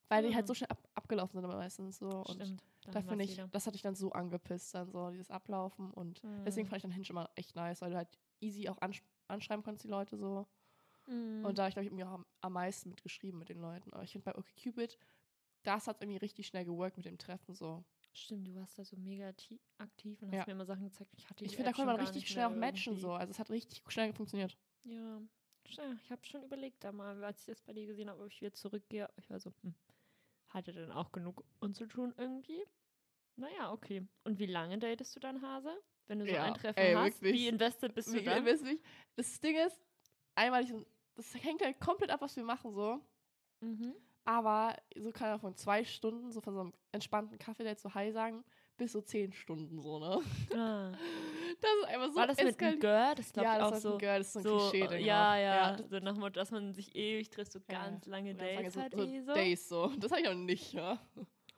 [0.09, 0.37] Weil die Ja.
[0.37, 2.09] halt so schnell ab abgelaufen sind aber meistens so.
[2.09, 2.63] Und Stimmt.
[2.91, 5.91] da finde ich, das hatte ich dann so angepisst, dann so dieses Ablaufen.
[5.93, 6.71] Und deswegen Mhm.
[6.71, 9.85] fand ich dann Hinge immer echt nice, weil du halt easy auch ansch anschreiben konntest,
[9.85, 10.47] die Leute so.
[11.07, 11.45] Mhm.
[11.45, 13.93] Und da habe ich, glaube ich, irgendwie auch am, am meisten mitgeschrieben mit den Leuten.
[13.93, 14.99] Aber ich finde bei OkCupid,
[15.63, 17.85] das hat irgendwie richtig schnell geworkt mit dem Treffen so.
[18.13, 20.47] Stimmt, du warst da so mega ti- aktiv und hast Ja.
[20.47, 21.11] mir immer Sachen gezeigt.
[21.17, 23.03] Ich hatte Ich finde, da konnte man richtig schnell auch matchen irgendwie.
[23.03, 23.13] so.
[23.13, 24.57] Also es hat richtig schnell funktioniert.
[24.85, 25.21] Ja,
[25.65, 28.41] ich habe schon überlegt, da mal, als ich das bei dir gesehen habe, ob ich
[28.41, 29.09] wieder zurückgehe.
[29.17, 29.75] Ich war so, hm,
[30.49, 32.65] hatte dann auch genug unzutun irgendwie.
[33.37, 34.07] Naja, okay.
[34.25, 35.79] Und wie lange datest du dann, Hase?
[36.07, 37.43] Wenn du so Ja, ein Treffen ey, hast, wirklich.
[37.43, 38.47] wie invested bist du dann?
[38.47, 38.79] ihr,
[39.17, 39.79] das Ding ist,
[40.35, 40.73] einmal, ich,
[41.15, 43.01] das hängt halt komplett ab, was wir machen so.
[43.61, 43.95] Mhm.
[44.29, 48.13] Aber so kann er von zwei Stunden, so von so einem entspannten Kaffee-Date so Hi
[48.13, 48.45] sagen,
[48.77, 50.21] bis so zehn Stunden so, ne?
[50.55, 50.93] Ah.
[51.61, 53.15] Das ist einfach so War das mit einem Girl?
[53.17, 53.93] Das glaube ja, ich das auch ist so.
[53.95, 54.87] ein Girl, das ist so ein so Klischee.
[54.87, 55.37] Ding ja, auch.
[55.37, 57.85] ja, das, so nach Motto, dass man sich ewig trifft, so Ja, ja.
[57.85, 59.33] ganz lange Dates so, halt so eh so.
[59.35, 59.87] Days so.
[59.99, 61.01] Das habe ich noch nicht, ja.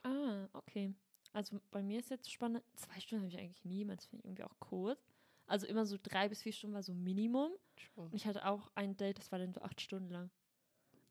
[0.04, 0.94] Ah, okay.
[1.32, 2.62] Also bei mir ist jetzt spannend.
[2.76, 5.12] Zwei Stunden habe ich eigentlich nie, das finde ich irgendwie auch kurz.
[5.46, 7.50] Also immer so drei bis vier Stunden war so Minimum.
[7.96, 10.30] Und ich hatte auch ein Date, das war dann so acht Stunden lang.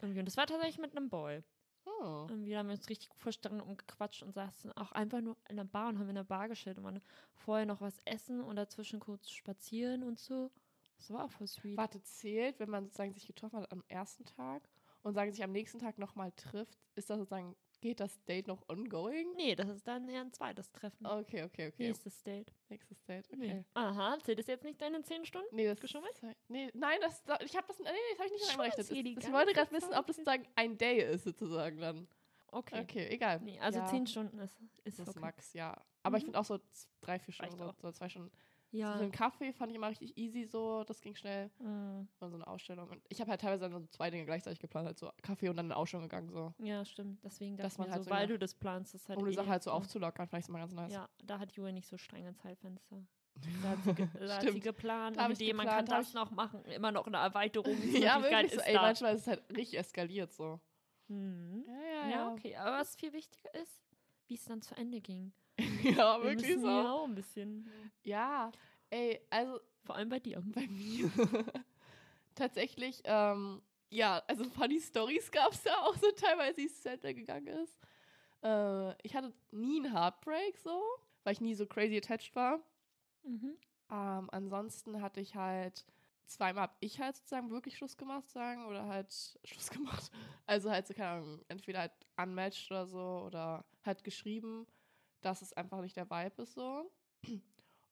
[0.01, 0.19] Irgendwie.
[0.19, 1.43] Und das war tatsächlich mit einem Boy.
[1.85, 2.27] Oh.
[2.29, 5.57] Irgendwie haben wir uns richtig gut verstanden und gequatscht und saßen auch einfach nur in
[5.57, 7.01] der Bar und haben in der Bar gestellt und waren
[7.33, 10.51] vorher noch was essen und dazwischen kurz spazieren und so.
[10.97, 11.77] Das war auch voll sweet.
[11.77, 14.69] Warte, zählt, wenn man sozusagen sich getroffen hat am ersten Tag
[15.01, 18.67] und sagen sich am nächsten Tag nochmal trifft, ist das sozusagen, geht das Date noch
[18.69, 19.33] ongoing?
[19.35, 21.05] Nee, das ist dann eher ein zweites Treffen.
[21.05, 21.87] Okay, okay, okay.
[21.87, 22.51] Nächstes Date.
[22.69, 23.37] Nächstes Date, okay.
[23.53, 23.65] Nee.
[23.73, 25.47] Aha, zählt das jetzt nicht deine zehn Stunden?
[25.55, 26.11] Nee, das Geschummelt?
[26.13, 29.31] Ist, nee, nein, das, da- ich habe das, nee, das habe ich nicht Das- Ich
[29.31, 32.07] wollte gerade wissen, ob das sozusagen ein Day ist, sozusagen dann.
[32.51, 32.81] Okay.
[32.81, 33.39] Okay, egal.
[33.41, 35.19] Nee, also ja, zehn Stunden ist, ist Das ist okay.
[35.19, 35.79] Max, ja.
[36.01, 36.27] Aber ich Mhm.
[36.27, 36.59] finde auch so
[37.01, 37.75] drei, vier Stunden, auch.
[37.79, 38.31] so zwei Stunden.
[38.71, 38.97] Ja.
[38.97, 41.49] So einen Kaffee fand ich immer richtig easy so, das ging schnell.
[41.59, 42.07] Mm.
[42.19, 42.89] Und so eine Ausstellung.
[42.89, 45.57] Und ich habe halt teilweise dann so zwei Dinge gleichzeitig geplant, halt so Kaffee und
[45.57, 46.53] dann eine Ausstellung gegangen, so.
[46.59, 47.23] Ja, stimmt.
[47.23, 49.35] Deswegen Dass dachte man halt so, weil du das planst, ist halt um die eh
[49.35, 50.93] Sache halt so aufzulockern, fand ich immer ganz nice.
[50.93, 53.03] Ja, da hat Julia nicht so strenge Zeitfenster.
[53.63, 56.13] Da hat sie, ge da hat sie geplant, Da ich die, man kann geplant, das
[56.13, 56.61] noch machen.
[56.65, 57.73] Immer noch eine Erweiterung.
[57.93, 58.59] ja, wirklich so.
[58.59, 58.81] ist Ey, da.
[58.81, 60.59] manchmal ist es halt richtig eskaliert, so.
[61.07, 61.63] Hm.
[61.67, 62.55] Ja, Ja, okay.
[62.57, 63.81] Aber was viel wichtiger ist,
[64.27, 65.31] wie es dann zu Ende ging.
[65.83, 66.67] ja, Wir wirklich so.
[66.67, 67.69] ja auch ein bisschen.
[68.03, 68.51] Ja,
[68.89, 70.41] ey, also Vor allem bei dir.
[70.45, 71.09] bei mir
[72.35, 77.13] tatsächlich, ähm, ja, also funny Stories gab es da auch so teilweise, wie es Ende
[77.13, 77.77] gegangen ist.
[78.43, 80.81] Äh, ich hatte nie einen Heartbreak so,
[81.23, 82.59] weil ich nie so crazy attached war.
[83.23, 83.57] Mhm.
[83.91, 85.85] Ähm, ansonsten hatte ich halt
[86.29, 89.11] zweimal hab ich halt sozusagen wirklich Schluss gemacht, sagen, oder halt
[89.43, 90.11] Schluss gemacht.
[90.45, 94.67] Also halt so, keine Ahnung, entweder halt unmatched oder so oder halt geschrieben,
[95.21, 96.91] dass es einfach nicht der Vibe ist so.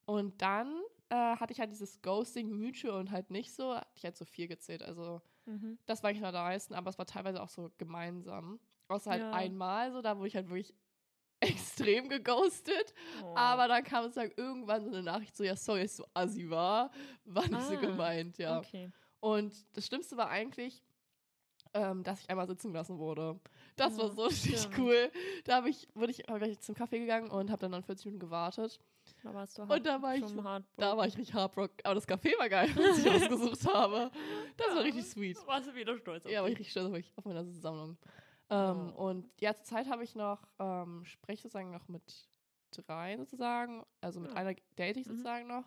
[0.06, 4.04] Und dann äh, hatte ich halt dieses Ghosting Mutual und halt nicht so, hatte ich
[4.06, 4.82] halt so vier gezählt.
[4.84, 5.78] Also Mhm.
[5.86, 8.60] das war eigentlich noch der meisten, aber es war teilweise auch so gemeinsam.
[8.90, 9.34] Außer halt Ja.
[9.34, 10.76] einmal so, da wurde ich halt wirklich
[11.42, 12.94] extrem geghostet.
[13.22, 13.34] Oh.
[13.36, 16.06] Aber dann kam es dann irgendwann so eine Nachricht so, ja, sorry, dass ich so
[16.14, 16.92] assi war.
[17.26, 18.60] War nicht so Ah, gemeint, ja.
[18.60, 18.92] Okay.
[19.20, 20.84] Und das Schlimmste war eigentlich,
[21.78, 23.40] ähm, dass ich einmal sitzen gelassen wurde.
[23.76, 24.78] Das war Ja, so richtig stimmt.
[24.80, 25.12] cool.
[25.46, 28.06] Da habe ich, wurde ich, hab ich zum Kaffee gegangen und habe dann, dann 40
[28.08, 28.80] Minuten gewartet.
[29.24, 30.24] Da warst du Und da war ich-.
[30.76, 31.78] Da war ich richtig heartbroken.
[31.84, 34.12] Aber das Café war geil, was ich ausgesucht habe.
[34.58, 35.38] Das war richtig sweet.
[35.48, 37.98] Warst du wieder stolz auf Ja, war ich richtig stolz auf, mich, auf meine Sammlung.
[38.50, 39.08] Ähm, Oh.
[39.10, 42.28] Und ja, zur Zeit habe ich noch, ähm, spreche sozusagen noch mit
[42.72, 43.86] drei sozusagen.
[44.02, 44.38] Also mit Ja.
[44.38, 45.12] einer date ich Mhm.
[45.12, 45.66] sozusagen noch.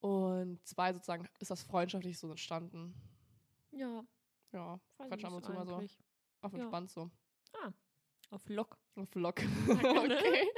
[0.00, 2.94] Und zwei sozusagen ist das freundschaftlich so entstanden.
[3.72, 4.02] Ja,
[4.52, 5.74] Ja, quatsch ab und zu mal so.
[6.42, 6.58] Auf Ja.
[6.58, 7.10] entspannt so.
[8.32, 8.76] Auf Lock.
[8.94, 9.08] Auf.
[9.14, 10.16] Danke, ne?
[10.16, 10.48] okay.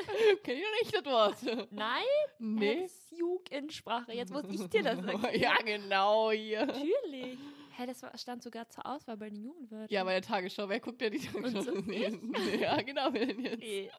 [0.42, 1.38] Kenn ich nicht das Wort.
[1.72, 2.02] Nein,
[2.38, 2.82] Nee.
[2.82, 4.12] das ist Jugendsprache.
[4.12, 5.40] Jetzt muss ich dir das erklären.
[5.40, 6.66] ja, genau hier.
[6.66, 7.38] Natürlich.
[7.74, 9.88] Hä, das war, stand sogar zur Auswahl bei den Jugendwörtern.
[9.90, 10.68] Ja, bei der Tagesschau.
[10.68, 11.62] Wer guckt denn die Tagesschau?
[11.62, 13.56] so nee, nee, ja, genau, wer denn jetzt?
[13.62, 13.90] Okay.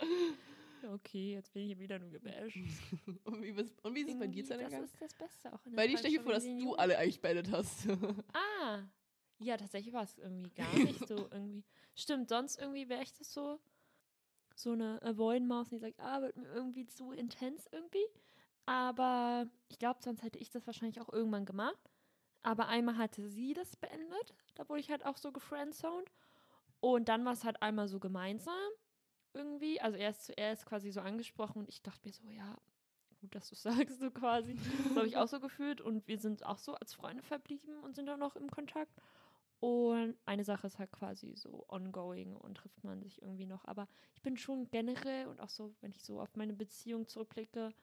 [0.94, 2.58] Okay, jetzt bin ich hier wieder nur gebasht.
[3.24, 5.66] Und wie, bist, und wie ist es bei dir zu Das ist das Beste auch
[5.66, 7.88] in der Weil ich stelle vor, dass du alle eigentlich beendet hast.
[8.34, 8.80] Ah.
[9.44, 11.64] Ja, tatsächlich war es irgendwie gar nicht so irgendwie.
[11.96, 13.60] Stimmt, sonst irgendwie wäre ich das so
[14.56, 18.06] so eine Avoid-Maus, die sagt, ah, wird mir irgendwie zu intens irgendwie.
[18.66, 21.90] Aber ich glaube, sonst hätte ich das wahrscheinlich auch irgendwann gemacht.
[22.44, 24.36] Aber einmal hatte sie das beendet.
[24.56, 26.12] Da wurde ich halt auch so gefriendzoned.
[26.80, 28.54] Und dann war es halt einmal so gemeinsam
[29.34, 29.82] irgendwie.
[29.82, 32.58] Also er ist zuerst quasi so angesprochen und ich dachte mir so, ja,
[33.22, 34.56] gut, dass du sagst, so quasi.
[34.56, 35.82] Das habe ich auch so gefühlt.
[35.82, 38.94] Und wir sind auch so als Freunde verblieben und sind auch noch im Kontakt.
[39.64, 43.64] Und eine Sache ist halt quasi so ongoing und trifft man sich irgendwie noch.
[43.64, 47.74] Aber ich bin schon generell und auch so, wenn ich so auf meine Beziehung zurückblicke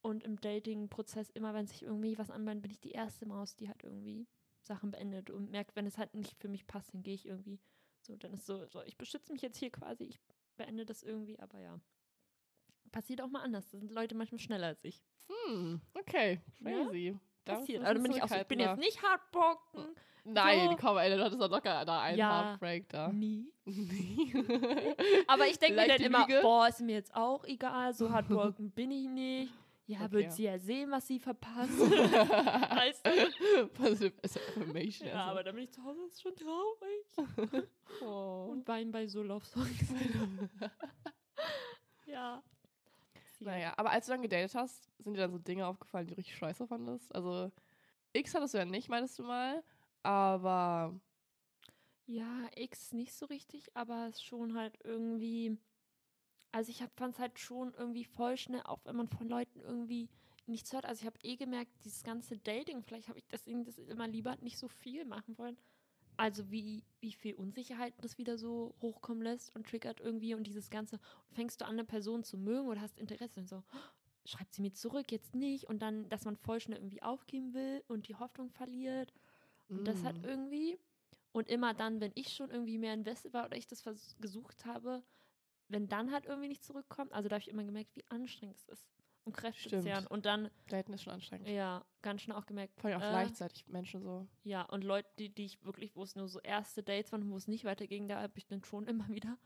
[0.00, 3.68] und im Dating-Prozess, immer wenn sich irgendwie was anbahnt, bin ich die erste Maus, die
[3.68, 4.26] halt irgendwie
[4.62, 7.60] Sachen beendet und merkt, wenn es halt nicht für mich passt, dann gehe ich irgendwie
[8.00, 10.18] so, dann ist so, so, ich beschütze mich jetzt hier quasi, ich
[10.56, 11.78] beende das irgendwie, aber ja.
[12.90, 13.70] Passiert auch mal anders.
[13.70, 15.00] Da sind Leute manchmal schneller als ich.
[15.28, 16.40] Hm, okay.
[16.58, 16.84] Ja?
[16.84, 17.12] Crazy.
[17.12, 17.84] Da Passiert.
[17.84, 19.94] Also bin ich auch ich bin jetzt nicht heartbroken.
[20.24, 20.76] Nein, so.
[20.76, 22.50] komm, ey, du hattest doch locker da einen Ja.
[22.50, 23.08] Heartbreak da.
[23.08, 23.46] Nie.
[25.26, 26.40] Aber ich denke mir dann immer, Lüge.
[26.42, 29.52] boah, ist mir jetzt auch egal, so heartbroken bin ich nicht.
[29.86, 30.12] Ja, Okay.
[30.12, 31.72] wird sie ja sehen, was sie verpasst.
[31.80, 33.66] weißt du?
[33.74, 35.08] Positive Affirmation.
[35.08, 35.30] Ja, also.
[35.32, 37.66] aber dann bin ich zu Hause, ist schon traurig.
[38.00, 38.50] Oh.
[38.52, 39.92] Und weinen bei so Love Songs.
[42.06, 42.40] ja.
[43.44, 46.18] Naja, aber als du dann gedatet hast, sind dir dann so Dinge aufgefallen, die du
[46.18, 47.14] richtig scheiße fandest?
[47.14, 47.50] Also,
[48.14, 49.64] X hattest du ja nicht, meintest du mal.
[50.02, 50.94] Aber
[52.06, 55.58] Ja, X nicht so richtig, aber es ist schon halt irgendwie.
[56.52, 60.08] Also ich fand es halt schon irgendwie voll schnell, auch wenn man von Leuten irgendwie
[60.46, 60.86] nichts hört.
[60.86, 64.36] Also ich habe eh gemerkt, dieses ganze Dating, vielleicht habe ich deswegen das immer lieber
[64.38, 65.58] nicht so viel machen wollen.
[66.16, 70.70] Also wie, wie viel Unsicherheit das wieder so hochkommen lässt und triggert irgendwie und dieses
[70.70, 71.00] Ganze.
[71.32, 73.62] Fängst du an, eine Person zu mögen oder hast Interesse und so,
[74.24, 75.68] schreibt sie mir zurück, jetzt nicht.
[75.68, 79.12] Und dann, dass man voll schnell irgendwie aufgeben will und die Hoffnung verliert.
[79.68, 80.78] Und das hat mm, irgendwie.
[81.32, 83.82] Und immer dann, wenn ich schon irgendwie mehr invested war oder ich das
[84.20, 85.02] gesucht habe,
[85.68, 88.68] wenn dann halt irgendwie nicht zurückkommt, also da habe ich immer gemerkt, wie anstrengend es
[88.68, 88.86] ist.
[89.24, 89.82] Und Kräfte Stimmt.
[89.84, 90.06] zehren.
[90.06, 91.48] Und dann, Daten ist schon anstrengend.
[91.48, 94.26] ja, ganz schnell auch gemerkt, Vor allem auch äh, gleichzeitig Menschen so.
[94.42, 97.36] ja, und Leute, die, die ich wirklich, wo es nur so erste Dates waren, wo
[97.36, 99.38] es nicht weiterging, da habe ich dann schon immer wieder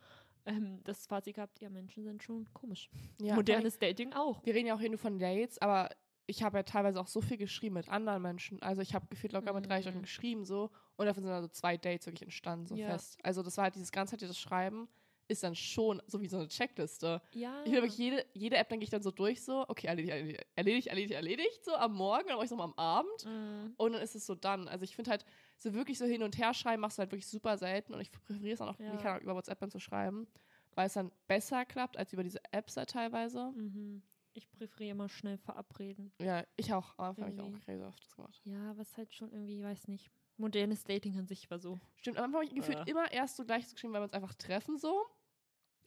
[0.47, 2.89] ähm, das Fazit gehabt, ja, Menschen sind schon komisch.
[3.21, 4.45] Ja, Modernes Dating auch.
[4.47, 5.91] Wir reden ja auch hier nur von Dates, aber
[6.29, 8.61] ich habe ja teilweise auch so viel geschrieben mit anderen Menschen.
[8.63, 9.83] Also ich habe gefühlt locker mit drei Mhm.
[9.83, 12.87] Stunden geschrieben so und davon sind also zwei Dates wirklich entstanden, so Ja.
[12.89, 13.19] fest.
[13.23, 14.89] Also das war halt dieses ganzheitliche Schreiben
[15.29, 17.21] ist dann schon so wie so eine Checkliste.
[17.35, 17.63] Ja.
[17.65, 20.87] Ich wirklich jede, jede App, dann gehe ich dann so durch, so, okay, erledigt, erledigt,
[20.89, 24.03] erledigt, erledigt, so am Morgen, dann mache ich es nochmal am Abend Mm, und dann
[24.03, 24.69] ist es so dann.
[24.69, 25.25] Also ich finde halt,
[25.59, 28.13] so wirklich so hin und her schreiben machst du halt wirklich super selten und ich
[28.13, 29.03] präferiere es auch noch, Ja.
[29.03, 30.27] halt auch über WhatsApp dann zu schreiben,
[30.75, 33.53] weil es dann besser klappt als über diese Apps halt teilweise.
[33.55, 34.03] mhm.
[34.33, 36.13] Ich präferiere immer schnell verabreden.
[36.21, 36.93] Ja, ich auch.
[36.99, 38.41] Am Anfang habe ich auch crazy oft das gemacht.
[38.45, 40.11] Ja, was halt schon irgendwie, weiß nicht.
[40.37, 41.81] Modernes Dating an sich war so.
[41.97, 42.91] Stimmt, am Anfang habe ich gefühlt Äh.
[42.91, 45.07] immer erst so gleich geschrieben, weil wir uns einfach treffen so.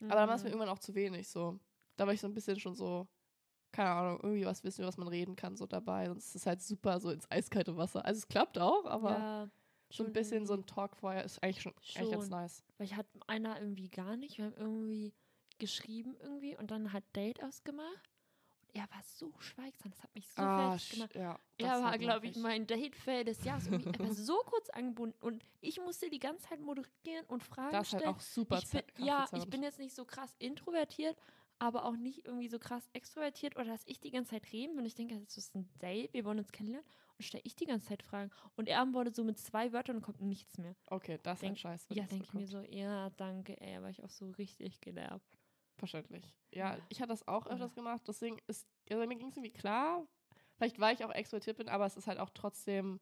[0.00, 0.54] Aber dann war es mir Mhm.
[0.54, 1.58] irgendwann auch zu wenig so.
[1.96, 3.06] Da war ich so ein bisschen schon so,
[3.70, 6.06] keine Ahnung, irgendwie was wissen, über was man reden kann, so dabei.
[6.06, 8.04] Sonst ist es halt super so ins eiskalte Wasser.
[8.04, 9.50] Also es klappt auch, aber ja,
[9.90, 12.30] so ein schon bisschen so ein Talk vorher ist eigentlich schon, eigentlich ganz Schon.
[12.30, 12.64] nice.
[12.78, 14.38] Weil ich hatte einer irgendwie gar nicht.
[14.38, 15.12] Wir haben irgendwie
[15.58, 18.09] geschrieben irgendwie und dann hat Date ausgemacht.
[18.72, 19.90] Er war so schweigsam.
[19.90, 21.14] Das hat mich so fertig sch- gemacht.
[21.14, 21.38] ja.
[21.58, 23.66] das Er war, halt glaube ich, mein Date-Fail des Jahres.
[23.70, 27.88] Er war so kurz angebunden und ich musste die ganze Zeit moderieren und Fragen Das
[27.88, 28.14] ist halt stellen.
[28.16, 31.16] auch super ich bin, ja, ich bin jetzt nicht so krass introvertiert,
[31.58, 34.86] aber auch nicht irgendwie so krass extrovertiert oder dass ich die ganze Zeit reden und
[34.86, 37.86] ich denke, das ist ein Date, wir wollen uns kennenlernen und stelle ich die ganze
[37.88, 40.74] Zeit Fragen und er antwortet so mit zwei Wörtern und kommt nichts mehr.
[40.86, 41.90] Okay, das ist Denk- halt scheiße.
[41.90, 44.80] wenn Ja, das denke ich mir so, ja, danke, ey, war ich auch so richtig
[44.80, 45.36] genervt.
[45.80, 46.24] Verständlich.
[46.52, 50.06] Ja, ich hatte das auch öfters gemacht, deswegen ist, also mir ging es irgendwie klar,
[50.56, 53.00] vielleicht weil ich auch extrovertiert bin, aber es ist halt auch trotzdem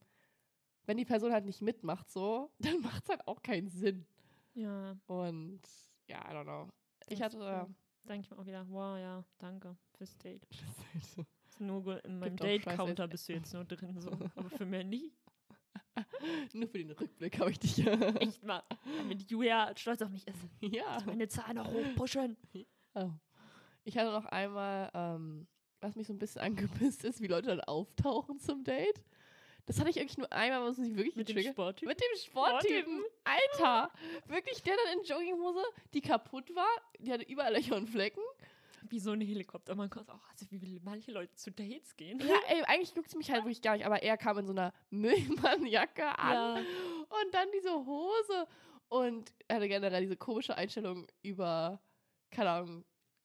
[0.89, 4.07] wenn die Person halt nicht mitmacht, so, dann macht es halt auch keinen Sinn.
[4.55, 4.97] Ja.
[5.07, 5.61] Und
[6.09, 6.69] ja, I don't know.
[7.07, 7.39] Ich hatte.
[7.39, 7.67] Äh,
[8.09, 10.49] denke ich mir auch wieder, wow, ja, danke fürs Date.
[11.15, 11.25] so.
[11.47, 14.11] Ist nur in meinem Date-Counter bist du jetzt nur drin, so.
[14.35, 15.15] Aber für mehr nicht.
[16.53, 17.87] Nur für den Rückblick habe ich dich.
[18.21, 18.63] Echt mal.
[18.99, 20.39] Damit Julia stolz auf mich ist.
[20.61, 20.85] ja.
[20.87, 22.37] Also meine Zahlen noch hochpushen.
[22.95, 23.11] Oh.
[23.85, 25.47] Ich hatte noch einmal, ähm,
[25.81, 29.03] was mich so ein bisschen angepisst ist, wie Leute dann auftauchen zum Date.
[29.67, 31.55] Das hatte ich eigentlich nur einmal, was mich wirklich Mit dem getriggert.
[31.55, 31.89] Sporttyp.
[31.89, 33.03] Mit dem Sporttypen.
[33.25, 33.91] Alter.
[34.27, 36.69] Wirklich, der dann in Jogginghose, die kaputt war.
[36.99, 38.23] Die hatte überall Löcher und Flecken.
[38.91, 39.75] Wie so ein Helikopter.
[39.75, 42.19] Man kann auch, also wie will manche Leute zu Dates gehen.
[42.21, 43.85] Ja, ey, eigentlich juckt es mich halt wirklich gar nicht.
[43.87, 46.33] Aber er kam in so einer Müllmannjacke an.
[46.35, 46.55] Ja.
[46.57, 48.47] Und dann diese Hose.
[48.89, 51.81] Und er hatte generell diese komische Einstellung über,
[52.31, 52.85] keine Ahnung,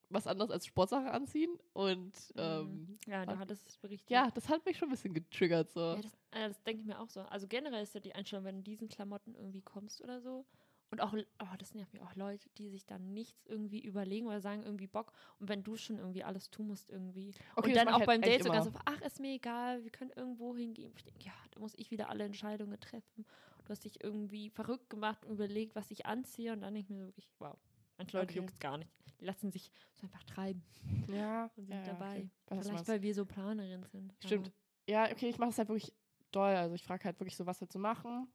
[0.10, 1.58] was anderes als Sportsache anziehen.
[1.74, 4.10] Und ähm, Ja, da Und- hat es berichtet.
[4.12, 5.72] ja, das hat mich schon ein bisschen getriggert.
[5.72, 5.80] So.
[5.80, 7.22] Ja, das, äh, das denke ich mir auch so.
[7.22, 10.46] Also generell ist ja die Einstellung, wenn du in diesen Klamotten irgendwie kommst oder so.
[10.94, 14.42] Und auch, oh, das nervt mich auch Leute, die sich dann nichts irgendwie überlegen oder
[14.42, 15.12] sagen irgendwie Bock.
[15.40, 17.34] Und wenn du schon irgendwie alles tun musst irgendwie.
[17.56, 19.90] Okay, und dann auch beim halt echt Date sogar so, ach, ist mir egal, wir
[19.90, 20.94] können irgendwo hingehen.
[20.96, 23.26] Ich denke, ja, da muss ich wieder alle Entscheidungen treffen.
[23.66, 26.54] Du hast dich irgendwie verrückt gemacht und überlegt, was ich anziehe.
[26.54, 27.58] Und dann denke ich mir so wirklich, wow.
[27.98, 28.38] Manche Leute Okay.
[28.38, 28.92] juckt es gar nicht.
[29.20, 30.64] Die lassen sich so einfach treiben
[31.08, 32.30] Ja, und sind ja, ja, dabei.
[32.52, 32.62] okay.
[32.62, 34.14] Vielleicht, weil wir so Planerinnen sind.
[34.24, 34.52] Stimmt.
[34.88, 35.92] Ja, okay, ich mache es halt wirklich
[36.32, 36.54] doll.
[36.54, 38.28] Also ich frage halt wirklich so, was wir zu machen.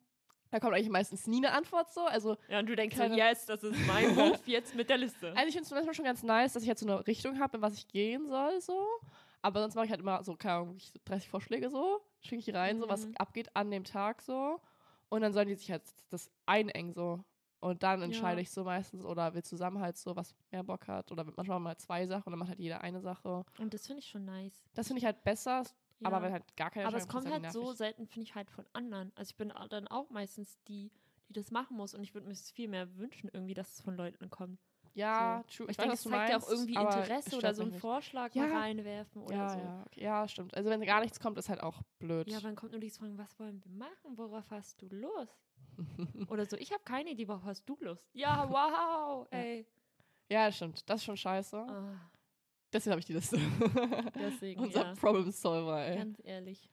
[0.51, 2.03] Da kommt eigentlich meistens nie eine Antwort so.
[2.07, 5.29] Also, Ja, und du denkst so, yes, das ist mein Move jetzt mit der Liste.
[5.37, 7.59] also ich finde es manchmal schon ganz nice, dass ich jetzt so eine Richtung habe,
[7.59, 8.87] in was ich gehen soll, so.
[9.43, 12.41] Aber sonst mache ich halt immer so, keine Ahnung, wirklich so 30 Vorschläge so, schicke
[12.51, 13.15] ich rein, so was Mhm.
[13.19, 14.61] abgeht an dem Tag so.
[15.11, 17.21] Und dann sollen die sich halt das einengen so.
[17.61, 18.43] Und dann entscheide Ja.
[18.43, 21.11] ich so meistens, oder wir zusammen halt so, was mehr Bock hat.
[21.13, 23.45] Oder manchmal mal zwei Sachen und dann macht halt jeder eine Sache.
[23.59, 24.63] Und das finde ich schon nice.
[24.75, 25.63] Das finde ich halt besser,
[26.03, 28.51] aber wenn halt gar keine Aber es kommt halt dann so selten, finde ich, halt
[28.51, 29.13] von anderen.
[29.15, 30.91] Also ich bin dann auch meistens die,
[31.29, 31.95] die das machen muss.
[31.95, 34.61] Und ich würde mir es viel mehr wünschen, irgendwie, dass es von Leuten kommt.
[34.95, 35.57] Ja, so.
[35.57, 35.71] true.
[35.71, 37.81] Ich, weiß, denke, es zeigt ja auch irgendwie Interesse oder so einen nicht.
[37.81, 38.47] Vorschlag Ja.
[38.47, 39.59] mal reinwerfen oder ja, so.
[39.59, 40.57] ja, ja, stimmt.
[40.57, 42.29] Also wenn gar nichts kommt, ist halt auch blöd.
[42.29, 44.17] Ja, wann kommt nur die Fragen, was wollen wir machen?
[44.17, 45.39] Worauf hast du Lust?
[46.29, 48.09] Oder so, ich habe keine Idee, worauf hast du Lust?
[48.13, 49.67] Ja, wow, ey.
[50.29, 50.89] ja, stimmt.
[50.91, 51.57] Das ist schon scheiße.
[51.57, 52.11] Ah,
[52.73, 53.39] Deswegen habe ich die Liste.
[54.15, 54.95] deswegen, Unser ja.
[54.95, 55.97] Problem Solver, ey.
[55.99, 56.69] Ganz ehrlich.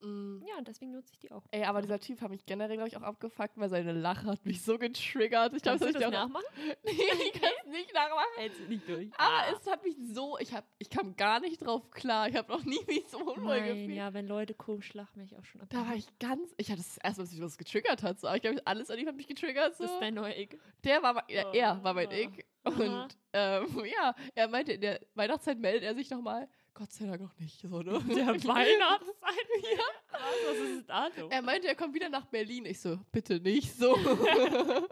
[0.00, 0.42] Mm.
[0.46, 1.44] Ja, und deswegen nutze ich die auch.
[1.50, 4.44] Ey, aber dieser Typ hat mich generell, glaube ich, auch abgefuckt, weil seine Lache hat
[4.44, 5.54] mich so getriggert.
[5.54, 6.44] Ich glaube, Kannst du das ich nachmachen?
[6.84, 8.26] nee, ich kann es nicht nachmachen.
[8.40, 9.10] Jetzt nicht durch.
[9.18, 12.28] Aber es hat mich so, ich, hab, ich kam gar nicht drauf klar.
[12.28, 13.96] Ich habe noch nie mich so unwohl gefühlt.
[13.96, 15.68] ja, wenn Leute komisch lachen, mich auch schon ab.
[15.70, 18.20] Da war ich ganz, ich hatte das erste Mal, dass mich was getriggert hat.
[18.20, 18.32] So.
[18.34, 19.76] Ich glaube, alles an ihm hat mich getriggert.
[19.76, 19.84] So.
[19.84, 20.58] Das ist dein neuer Ick.
[20.84, 22.12] Der war, mein- er, war mein Oh.
[22.12, 22.46] Ick.
[22.64, 26.48] Und ähm, ja, er meinte, in der Weihnachtszeit meldet er sich nochmal.
[26.76, 27.58] Gott sei Dank noch nicht.
[27.58, 27.84] So, ne?
[28.08, 29.48] Der Weihnachtszeit.
[29.62, 29.84] ja.
[30.12, 31.30] Was, ist das Datum?
[31.30, 32.66] Er meinte, er kommt wieder nach Berlin.
[32.66, 33.96] Ich so, bitte nicht so.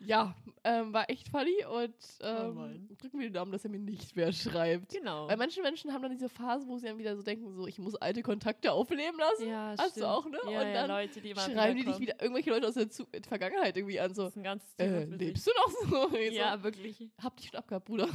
[0.00, 2.88] ja, ähm, war echt funny und ähm, Mann.
[2.98, 4.90] drücken wir die Daumen, dass er mir nicht mehr schreibt.
[4.92, 5.26] Genau.
[5.26, 7.78] Weil manche Menschen haben dann diese Phase, wo sie dann wieder so denken, so, ich
[7.78, 9.48] muss alte Kontakte aufleben lassen.
[9.48, 10.04] ja, Hast du stimmt.
[10.06, 10.38] auch, ne?
[10.44, 13.06] Ja, Und ja, dann Leute, die Schreiben die dich wieder irgendwelche Leute aus der Zu
[13.26, 16.16] Vergangenheit irgendwie an, so, Das ist ein ganzes Thema äh, lebst du noch so?
[16.30, 17.08] Ja, so, wirklich.
[17.22, 18.08] hab dich schon abgehabt, Bruder.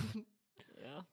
[0.83, 1.07] Ja.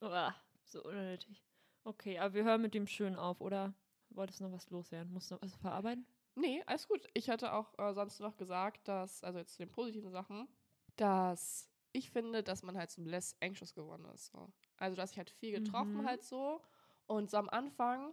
[0.00, 0.34] Uah,
[0.70, 1.42] so unnötig.
[1.84, 3.74] Okay, aber wir hören mit dem schön auf, oder?
[4.10, 5.12] Wolltest du noch was loswerden?
[5.12, 6.06] Musst du noch was verarbeiten?
[6.34, 7.06] Nee, alles gut.
[7.14, 10.48] Ich hatte auch äh, sonst noch gesagt, dass, also jetzt zu den positiven Sachen,
[10.96, 14.26] dass ich finde, dass man halt so less anxious geworden ist.
[14.26, 14.52] So.
[14.76, 16.06] Also, dass ich halt viel getroffen Mhm.
[16.06, 16.60] halt so.
[17.06, 18.12] Und so am Anfang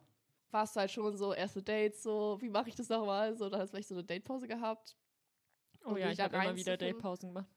[0.51, 3.35] war es halt schon so erste Dates, so, wie mache ich das nochmal?
[3.35, 4.95] So, da hast du vielleicht so eine Datepause gehabt.
[5.85, 6.77] Oh ja, ich habe immer wieder.
[6.77, 7.49] Daypausen gemacht.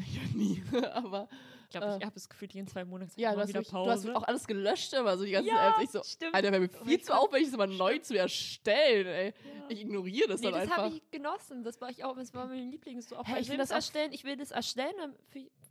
[0.00, 1.28] Ich nie, aber
[1.64, 3.72] Ich glaube, Äh, ich habe das Gefühl, jeden zwei Monate ja, du hast, wieder wirklich,
[3.72, 4.06] Pause.
[4.06, 5.82] du hast auch alles gelöscht immer, so die ganzen ja, Apps.
[5.82, 6.34] Ich so, stimmt.
[6.34, 9.26] Alter, wäre mir Oh viel zu aufwendig, das mal neu zu erstellen, ey.
[9.28, 9.32] Ja.
[9.68, 10.76] Ich ignoriere das Nee, dann das einfach.
[10.84, 11.62] habe ich genossen.
[11.62, 12.16] Das war ich auch.
[12.16, 13.08] Das war mein Lieblings.
[13.08, 14.12] So auch bei ich Sims das erstellen.
[14.12, 14.94] Ich will das erstellen,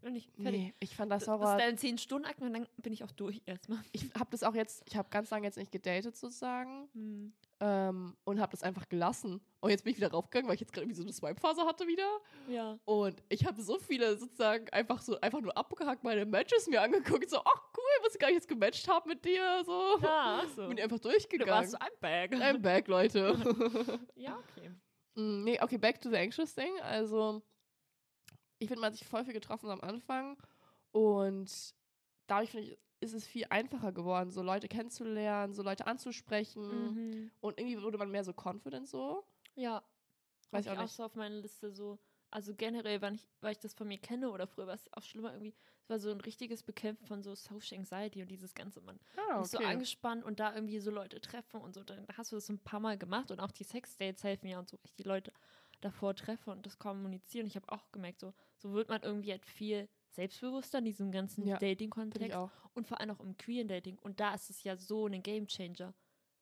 [0.02, 0.52] bin ich fertig.
[0.62, 3.04] nee, ich fand das Das, das ist dann 10 Stunden Akt und dann bin ich
[3.04, 3.80] auch durch erstmal.
[3.92, 7.34] ich habe das auch jetzt, ich habe ganz lange jetzt nicht gedatet sozusagen Hm.
[7.60, 9.42] Ähm, und habe das einfach gelassen.
[9.62, 11.88] Und jetzt bin ich wieder raufgegangen, weil ich jetzt gerade irgendwie so eine Swipe-Phase hatte
[11.88, 12.20] wieder.
[12.48, 12.78] Ja.
[12.86, 17.30] Und ich habe so viele sozusagen einfach so einfach nur abgehakt meine Matches mir angeguckt.
[17.30, 19.64] So, ach cool, was ich gar nicht jetzt gematcht habe mit dir.
[19.66, 19.98] So.
[20.02, 20.68] Ja, so.
[20.68, 21.52] Bin einfach Du durchgegangen.
[21.54, 22.34] warst so ein Bag.
[22.34, 23.36] I'm back, Leute.
[24.16, 24.70] ja, okay.
[25.16, 26.80] Mm, nee, okay, back to the anxious thing.
[26.82, 27.42] Also,
[28.60, 30.38] ich finde, man hat sich voll viel getroffen am Anfang.
[30.92, 31.74] Und
[32.28, 36.94] dadurch finde ich, ist es viel einfacher geworden, so Leute kennenzulernen, so Leute anzusprechen.
[36.94, 37.32] Mhm.
[37.40, 39.24] Und irgendwie wurde man mehr so confident so.
[39.56, 39.84] Ja.
[40.52, 40.96] Weiß ich auch ich auch nicht.
[40.96, 42.00] so auf meiner Liste so.
[42.30, 45.04] Also generell, weil ich, weil ich das von mir kenne oder früher war es auch
[45.04, 48.82] schlimmer irgendwie, es war so ein richtiges Bekämpfen von so Social Anxiety und dieses ganze,
[48.82, 52.32] man Ah, ist so angespannt und da irgendwie so Leute treffen und so, dann hast
[52.32, 54.86] du das ein paar Mal gemacht und auch die Sexdates helfen ja und so, weil
[54.86, 55.32] ich die Leute
[55.80, 57.48] davor treffe und das kommunizieren.
[57.48, 61.48] Ich habe auch gemerkt, so, so wird man irgendwie halt viel selbstbewusster in diesem ganzen
[61.48, 62.38] Ja, Dating-Kontext
[62.74, 63.98] und vor allem auch im queeren Dating.
[64.00, 65.94] Und da ist es ja so ein Gamechanger.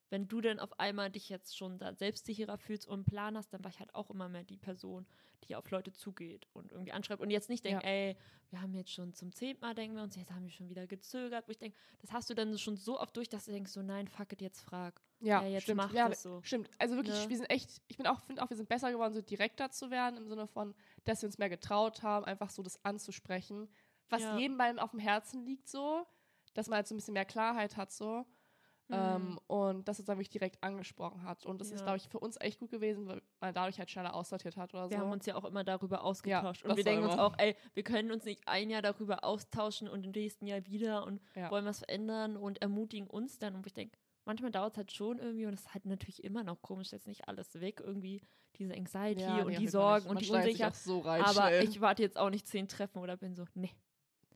[0.10, 3.54] Wenn du dann auf einmal dich jetzt schon da selbstsicherer fühlst und einen Plan hast,
[3.54, 5.08] dann war ich halt auch immer mehr die Person,
[5.46, 7.90] die auf Leute zugeht und irgendwie anschreibt und jetzt nicht denkt, Ja.
[7.90, 8.16] ey,
[8.52, 10.86] wir haben jetzt schon zum zehnten Mal, denken wir uns, jetzt haben wir schon wieder
[10.88, 11.48] gezögert.
[11.48, 13.82] Wo ich denke, das hast du dann schon so oft durch, dass du denkst, so
[13.82, 15.02] nein, fuck it, jetzt frag.
[15.22, 15.78] Ja, Ja, jetzt stimmt.
[15.78, 16.40] mach ja, das so.
[16.44, 16.70] Stimmt.
[16.78, 17.30] Also wirklich, Ne?
[17.30, 19.90] wir sind echt, ich bin auch, finde auch, wir sind besser geworden, so direkter zu
[19.90, 23.68] werden, im Sinne von, dass wir uns mehr getraut haben, einfach so das anzusprechen,
[24.10, 24.38] was Ja.
[24.38, 26.06] jedem beiden auf dem Herzen liegt, so,
[26.54, 28.26] dass man halt so ein bisschen mehr Klarheit hat, so.
[28.92, 29.40] Ähm, Hm.
[29.48, 31.46] und das sozusagen mich direkt angesprochen hat.
[31.46, 31.86] Und das ist, Ja.
[31.86, 34.90] glaube ich, für uns echt gut gewesen, weil man dadurch halt schneller aussortiert hat oder
[34.90, 35.04] Wir so.
[35.04, 36.62] haben uns ja auch immer darüber ausgetauscht.
[36.64, 37.24] das und wir denken uns immer.
[37.26, 41.04] auch, ey, wir können uns nicht ein Jahr darüber austauschen und im nächsten Jahr wieder
[41.06, 41.50] und Ja.
[41.50, 43.56] wollen was verändern und ermutigen uns dann.
[43.56, 46.44] Und ich denke, manchmal dauert es halt schon irgendwie und es ist halt natürlich immer
[46.44, 48.22] noch komisch, jetzt nicht alles weg, irgendwie
[48.58, 50.76] diese Anxiety Ja, und die Sorgen und die Unsicherheit.
[50.76, 53.72] so Aber ich warte jetzt auch nicht zehn Treffen oder bin so, nee.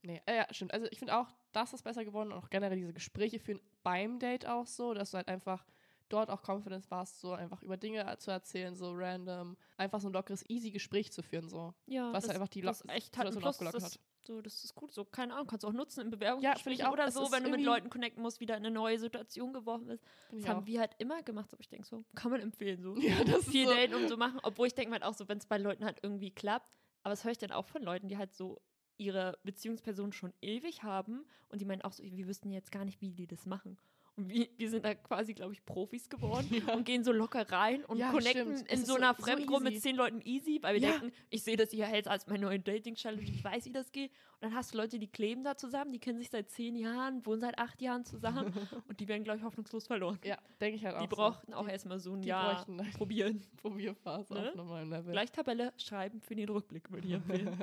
[0.03, 0.73] Nee, äh, ja, stimmt.
[0.73, 4.19] Also ich finde auch, das ist besser geworden und auch generell diese Gespräche führen beim
[4.19, 5.65] Date auch so, dass du halt einfach
[6.09, 10.13] dort auch Confidence warst, so einfach über Dinge zu erzählen, so random, einfach so ein
[10.13, 11.73] lockeres, easy Gespräch zu führen, so.
[11.85, 13.99] Ja, Was das, halt einfach die das echt halt ein Situation aufgelockert das, hat.
[14.25, 16.75] so, das ist gut, so, keine Ahnung, kannst du auch nutzen im Ja, Bewerbungsgespräch finde
[16.77, 16.93] ich auch.
[16.93, 20.03] oder so, wenn du mit Leuten connecten musst, wieder in eine neue Situation geworfen bist.
[20.31, 20.65] Das haben auch.
[20.65, 22.95] wir halt immer gemacht, aber ich denke so, kann man empfehlen, so.
[22.99, 23.73] Ja, das viel so.
[23.73, 25.99] Daten um so machen, obwohl ich denke mal auch so, wenn es bei Leuten halt
[26.01, 28.59] irgendwie klappt, aber das höre ich dann auch von Leuten, die halt so
[28.99, 33.01] ihre Beziehungsperson schon ewig haben und die meinen auch so, wir wüssten jetzt gar nicht,
[33.01, 33.77] wie die das machen.
[34.19, 36.73] Und wir, wir sind da quasi, glaube ich, Profis geworden Ja.
[36.73, 38.71] und gehen so locker rein und Ja, connecten stimmt.
[38.71, 39.81] In so so- einer so Fremdgruppe mit easy.
[39.81, 40.91] zehn Leuten easy, weil wir Ja.
[40.99, 44.11] denken, ich sehe das hier jetzt als meine neue Dating-Challenge, ich weiß, wie das geht.
[44.41, 47.25] Und dann hast du Leute, die kleben da zusammen, die kennen sich seit zehn Jahren,
[47.25, 48.53] wohnen seit acht Jahren zusammen
[48.87, 50.19] und die werden, glaube ich, hoffnungslos verloren.
[50.23, 51.15] Ja, denke ich halt auch Die so.
[51.15, 53.41] brauchten auch Die- erstmal so ein Jahr eine probieren.
[53.57, 54.49] Probierphase Ne?
[54.49, 55.11] auf normalem Level.
[55.13, 57.57] Gleich Tabelle schreiben für den Rückblick, würde ich empfehlen.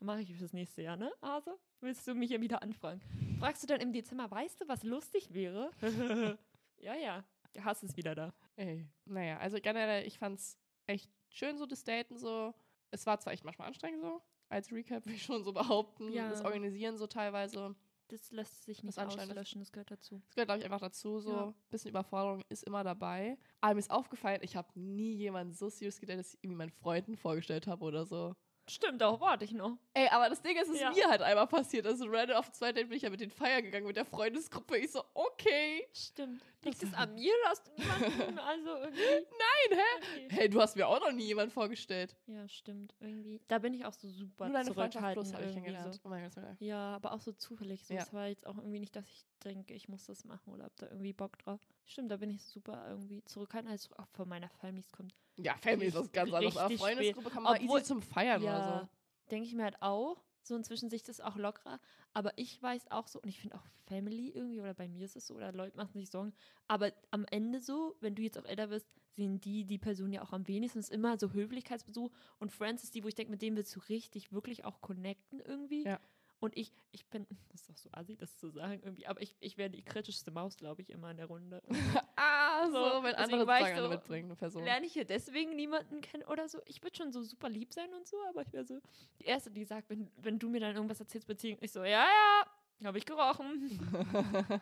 [0.00, 1.10] Mache ich fürs nächste Jahr, ne?
[1.20, 3.00] Also, willst du mich ja wieder anfragen?
[3.38, 5.70] Fragst du dann im Dezember, weißt du, was lustig wäre?
[6.78, 7.24] ja, ja,
[7.54, 8.32] der Hass ist wieder da.
[8.56, 12.54] Ey, naja, also generell, ich fand's echt schön so, das Daten so.
[12.90, 16.12] Es war zwar echt manchmal anstrengend so, als Recap will ich schon so behaupten.
[16.12, 16.28] Ja.
[16.28, 17.74] Das Organisieren so teilweise.
[18.08, 20.20] Das lässt sich nicht Das auslöschen, das gehört dazu.
[20.26, 21.18] Das gehört, glaube ich, einfach dazu.
[21.20, 21.54] So Ja.
[21.70, 23.38] bisschen Überforderung ist immer dabei.
[23.62, 26.72] Aber mir ist aufgefallen, ich habe nie jemanden so serious gedatet, dass ich irgendwie meinen
[26.72, 28.34] Freunden vorgestellt habe oder so.
[28.72, 29.76] Stimmt, auch warte ich noch.
[29.94, 30.90] Ey, aber das Ding ist, es ist Ja.
[30.92, 31.86] mir halt einmal passiert.
[31.86, 34.78] Also random auf zwei Date bin ich ja mit den feiern gegangen mit der Freundesgruppe.
[34.78, 35.86] Ich so, okay.
[35.92, 36.40] Stimmt.
[36.62, 39.00] Das- Liegt es an mir, dass niemanden, also irgendwie.
[39.02, 39.80] Nein, hä?
[39.98, 40.28] Okay.
[40.30, 42.16] Hey, du hast mir auch noch nie jemanden vorgestellt.
[42.26, 43.40] Ja, stimmt, irgendwie.
[43.48, 45.94] Da bin ich auch so super Nur deine Freundschaft zurückhaltend plus habe ich kennengelernt.
[45.94, 46.00] so.
[46.04, 46.44] Oh mein Gott.
[46.60, 47.84] Ja, aber auch so zufällig.
[47.84, 47.94] So.
[47.94, 48.02] Ja.
[48.02, 50.76] Es war jetzt auch irgendwie nicht, dass ich denke, ich muss das machen oder hab
[50.76, 51.60] da irgendwie Bock drauf.
[51.84, 55.12] Stimmt, da bin ich super irgendwie zurückhaltend, als auch von meiner Familie kommt.
[55.36, 56.56] Ja, Family ist was ganz anderes.
[56.56, 58.88] Aber Freundesgruppe kann man Obwohl- easy zum Feiern oder so.
[59.30, 60.22] denke ich mir halt auch.
[60.44, 61.78] So inzwischen sich das auch lockerer.
[62.14, 65.14] Aber ich weiß auch so, und ich finde auch Family irgendwie, oder bei mir ist
[65.14, 66.32] es so, oder Leute machen sich Sorgen.
[66.66, 70.20] Aber am Ende so, wenn du jetzt auch älter wirst, sehen die die Person ja
[70.22, 70.80] auch am wenigsten.
[70.80, 72.10] Es ist immer so Höflichkeitsbesuch.
[72.40, 75.38] Und Friends ist die, wo ich denke, mit denen willst du richtig, wirklich auch connecten
[75.38, 75.84] irgendwie.
[75.84, 76.00] Ja.
[76.42, 79.36] Und ich, ich bin, das ist doch so assi, das zu sagen irgendwie, aber ich,
[79.38, 81.62] ich wäre die kritischste Maus, glaube ich, immer in der Runde.
[82.16, 84.64] ah, so, So, wenn andere Sagen so, mitbringen, eine Person.
[84.64, 86.60] lerne ich hier deswegen niemanden kennen oder so.
[86.66, 88.80] Ich würde schon so super lieb sein und so, aber ich wäre so
[89.20, 92.06] die Erste, die sagt, wenn, wenn du mir dann irgendwas erzählst, Beziehung, ich so, ja,
[92.06, 92.46] ja,
[92.86, 93.78] habe ich gerochen.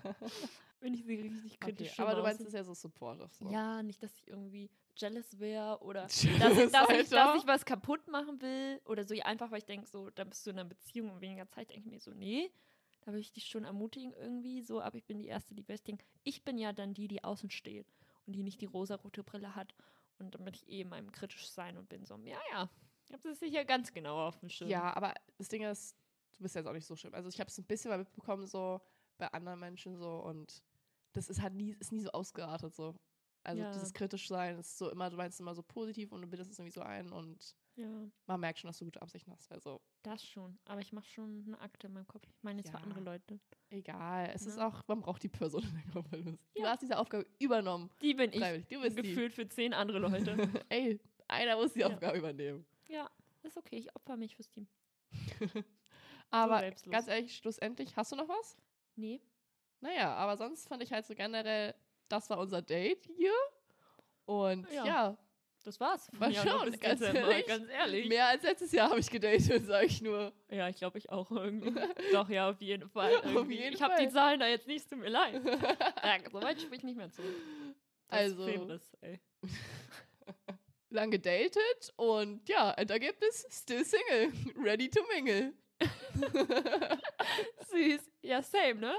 [0.81, 3.29] wenn ich sie richtig okay, kritisch aber du meinst, ist ja so supportive.
[3.33, 3.51] So.
[3.51, 7.47] Ja, nicht, dass ich irgendwie jealous wäre oder dass Jealous, ich, dass, ich, dass ich
[7.47, 10.59] was kaputt machen will oder so, einfach weil ich denke, so, da bist du in
[10.59, 12.51] einer Beziehung und weniger Zeit, denke ich mir so, nee,
[13.03, 16.05] da will ich dich schon ermutigen irgendwie so, aber ich bin die Erste, die denke,
[16.25, 17.87] ich bin ja dann die, die außen steht
[18.27, 19.75] und die nicht die rosarote Brille hat
[20.19, 22.71] und dann bin ich eh in meinem kritisch sein und bin so, ja, ja,
[23.11, 24.71] ich habe das sicher ganz genau auf dem Schirm.
[24.71, 25.97] Ja, aber das Ding ist,
[26.33, 27.15] du bist jetzt auch nicht so schlimm.
[27.15, 28.81] Also ich habe es ein bisschen mal mitbekommen, so
[29.19, 30.63] bei anderen Menschen so und
[31.13, 32.95] das ist halt nie, ist nie so ausgeartet so.
[33.43, 33.71] Also Ja.
[33.73, 36.59] dieses kritisch sein ist so immer, du meinst immer so positiv und du bildest es
[36.59, 39.51] irgendwie so ein und ja, man merkt schon, dass du gute Absichten hast.
[39.51, 42.29] Also das schon, aber ich mache schon eine Akte in meinem Kopf.
[42.37, 42.83] Ich meine jetzt für Ja.
[42.83, 43.41] andere Leute.
[43.71, 44.31] egal.
[44.35, 44.67] Es ist Ja.
[44.69, 46.23] auch, man braucht die Person in der Gruppe.
[46.23, 46.71] Du Ja.
[46.71, 47.89] hast diese Aufgabe übernommen.
[48.03, 48.67] Die bin ich.
[48.69, 49.03] Du bist die.
[49.03, 50.37] gefühlt für zehn andere Leute.
[50.69, 51.85] Ey, einer muss die.
[51.85, 52.67] Aufgabe übernehmen.
[52.89, 53.09] ja,
[53.43, 54.67] ist okay, ich opfer mich fürs Team.
[56.31, 56.93] Aber selbstlos.
[56.93, 58.57] ganz ehrlich, schlussendlich, hast du noch was?
[58.97, 59.21] Nee,
[59.81, 61.75] Naja, aber sonst fand ich halt so generell,
[62.09, 63.33] das war unser Date hier.
[64.27, 64.85] Und Ja.
[64.87, 65.17] ja,
[65.65, 66.11] Das war's.
[66.13, 67.47] Mal Ja, schauen, ganz ehrlich.
[67.47, 68.09] ganz ehrlich.
[68.09, 70.33] Mehr als letztes Jahr habe ich gedatet, sag ich nur.
[70.51, 71.75] Ja, ich glaube, ich auch irgendwie.
[72.13, 73.15] Doch, ja, auf jeden Fall.
[73.37, 74.09] Auf jeden ich habe die.
[74.09, 75.43] Zahlen da jetzt nicht, tut mir leid.
[76.03, 77.35] ja, so weit sprich nicht mehr zurück.
[78.09, 79.21] Das Also- Filmriss, ey.
[80.93, 85.53] Lang gedatet und ja, Endergebnis, still single, ready to mingle.
[87.71, 88.11] Süß.
[88.23, 88.95] Ja, same, ne?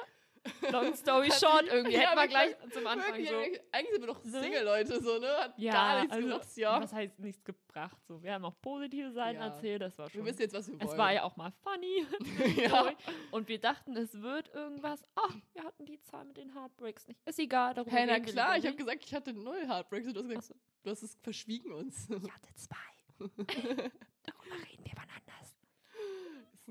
[0.71, 1.93] Long story short, irgendwie.
[1.93, 3.35] ja, Hätten wir gleich zum Anfang Wirklich, so.
[3.37, 4.41] eigentlich- sind wir doch Ne?
[4.41, 5.27] Single, Leute, so, ne?
[5.37, 6.81] Hat Ja, gar nichts also, gebracht, ja.
[6.81, 7.97] was heißt nichts gebracht?
[8.07, 9.47] So, wir haben auch positive Seiten Ja.
[9.49, 10.21] erzählt, das war schon.
[10.21, 10.89] Wir wissen jetzt, was wir wollen.
[10.89, 12.07] es war ja auch mal funny.
[12.59, 12.91] ja.
[13.29, 15.03] Und wir dachten, es wird irgendwas.
[15.13, 17.19] Ach, wir hatten die Zahl mit den Heartbreaks nicht.
[17.27, 20.21] Ist egal, darüber Hey, na klar, ich habe gesagt, ich hatte null Heartbreaks und du
[20.21, 20.55] hast gesagt, so.
[20.83, 22.09] du hast es verschwiegen uns.
[22.09, 22.75] Ich hatte zwei.
[23.19, 25.30] Darüber reden wir wann anders.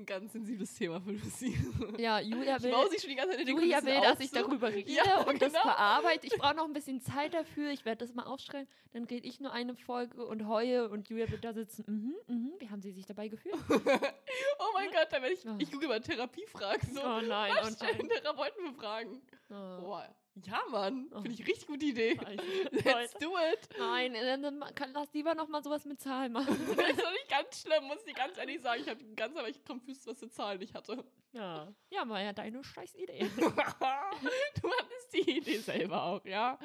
[0.05, 1.57] Das ein ganz sensibles Thema für Lucy.
[1.97, 4.31] Ja, Julia will, baue sich schon die ganze Zeit in den Julia will dass ich
[4.31, 5.63] darüber rede Ja, und das genau.
[5.63, 6.27] verarbeite.
[6.27, 7.71] Ich brauche noch ein bisschen Zeit dafür.
[7.71, 8.67] Ich werde das mal aufschreiben.
[8.93, 11.83] Dann rede ich nur eine Folge und heue und Julia wird da sitzen.
[11.87, 12.51] Mhm, mhm.
[12.59, 13.55] Wie haben sie sich dabei gefühlt?
[13.69, 15.55] oh mein Gott, da werde ich, Oh.
[15.57, 16.93] ich gucke mal Therapiefragen.
[16.93, 17.01] So.
[17.01, 18.09] Oh nein, Was oh nein.
[18.09, 19.21] Therapeuten für Fragen?
[19.49, 21.07] Oh, Boah, ja, Mann.
[21.11, 21.21] Oh.
[21.21, 22.13] Finde ich richtig gute Idee.
[22.71, 23.67] Let's do it.
[23.77, 26.57] Nein, dann dann kann, lass lieber noch mal sowas mit Zahlen machen.
[26.77, 28.81] Das ist doch nicht ganz schlimm, muss ich ganz ehrlich sagen.
[28.81, 31.03] Ich habe ganz aber ich confused, was für Zahlen ich hatte.
[31.33, 33.29] Ja, ja, war ja deine scheiß Idee.
[33.37, 36.57] du hattest die Idee selber auch, ja.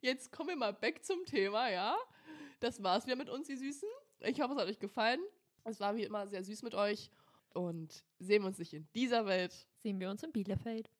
[0.00, 1.96] Jetzt kommen wir mal back zum Thema, ja.
[2.60, 3.88] Das war's wieder mit uns, die Süßen.
[4.20, 5.20] Ich hoffe, es hat euch gefallen.
[5.64, 7.10] Es war wie immer sehr süß mit euch.
[7.54, 9.66] Und sehen wir uns nicht in dieser Welt.
[9.82, 10.90] Sehen wir uns in Bielefeld.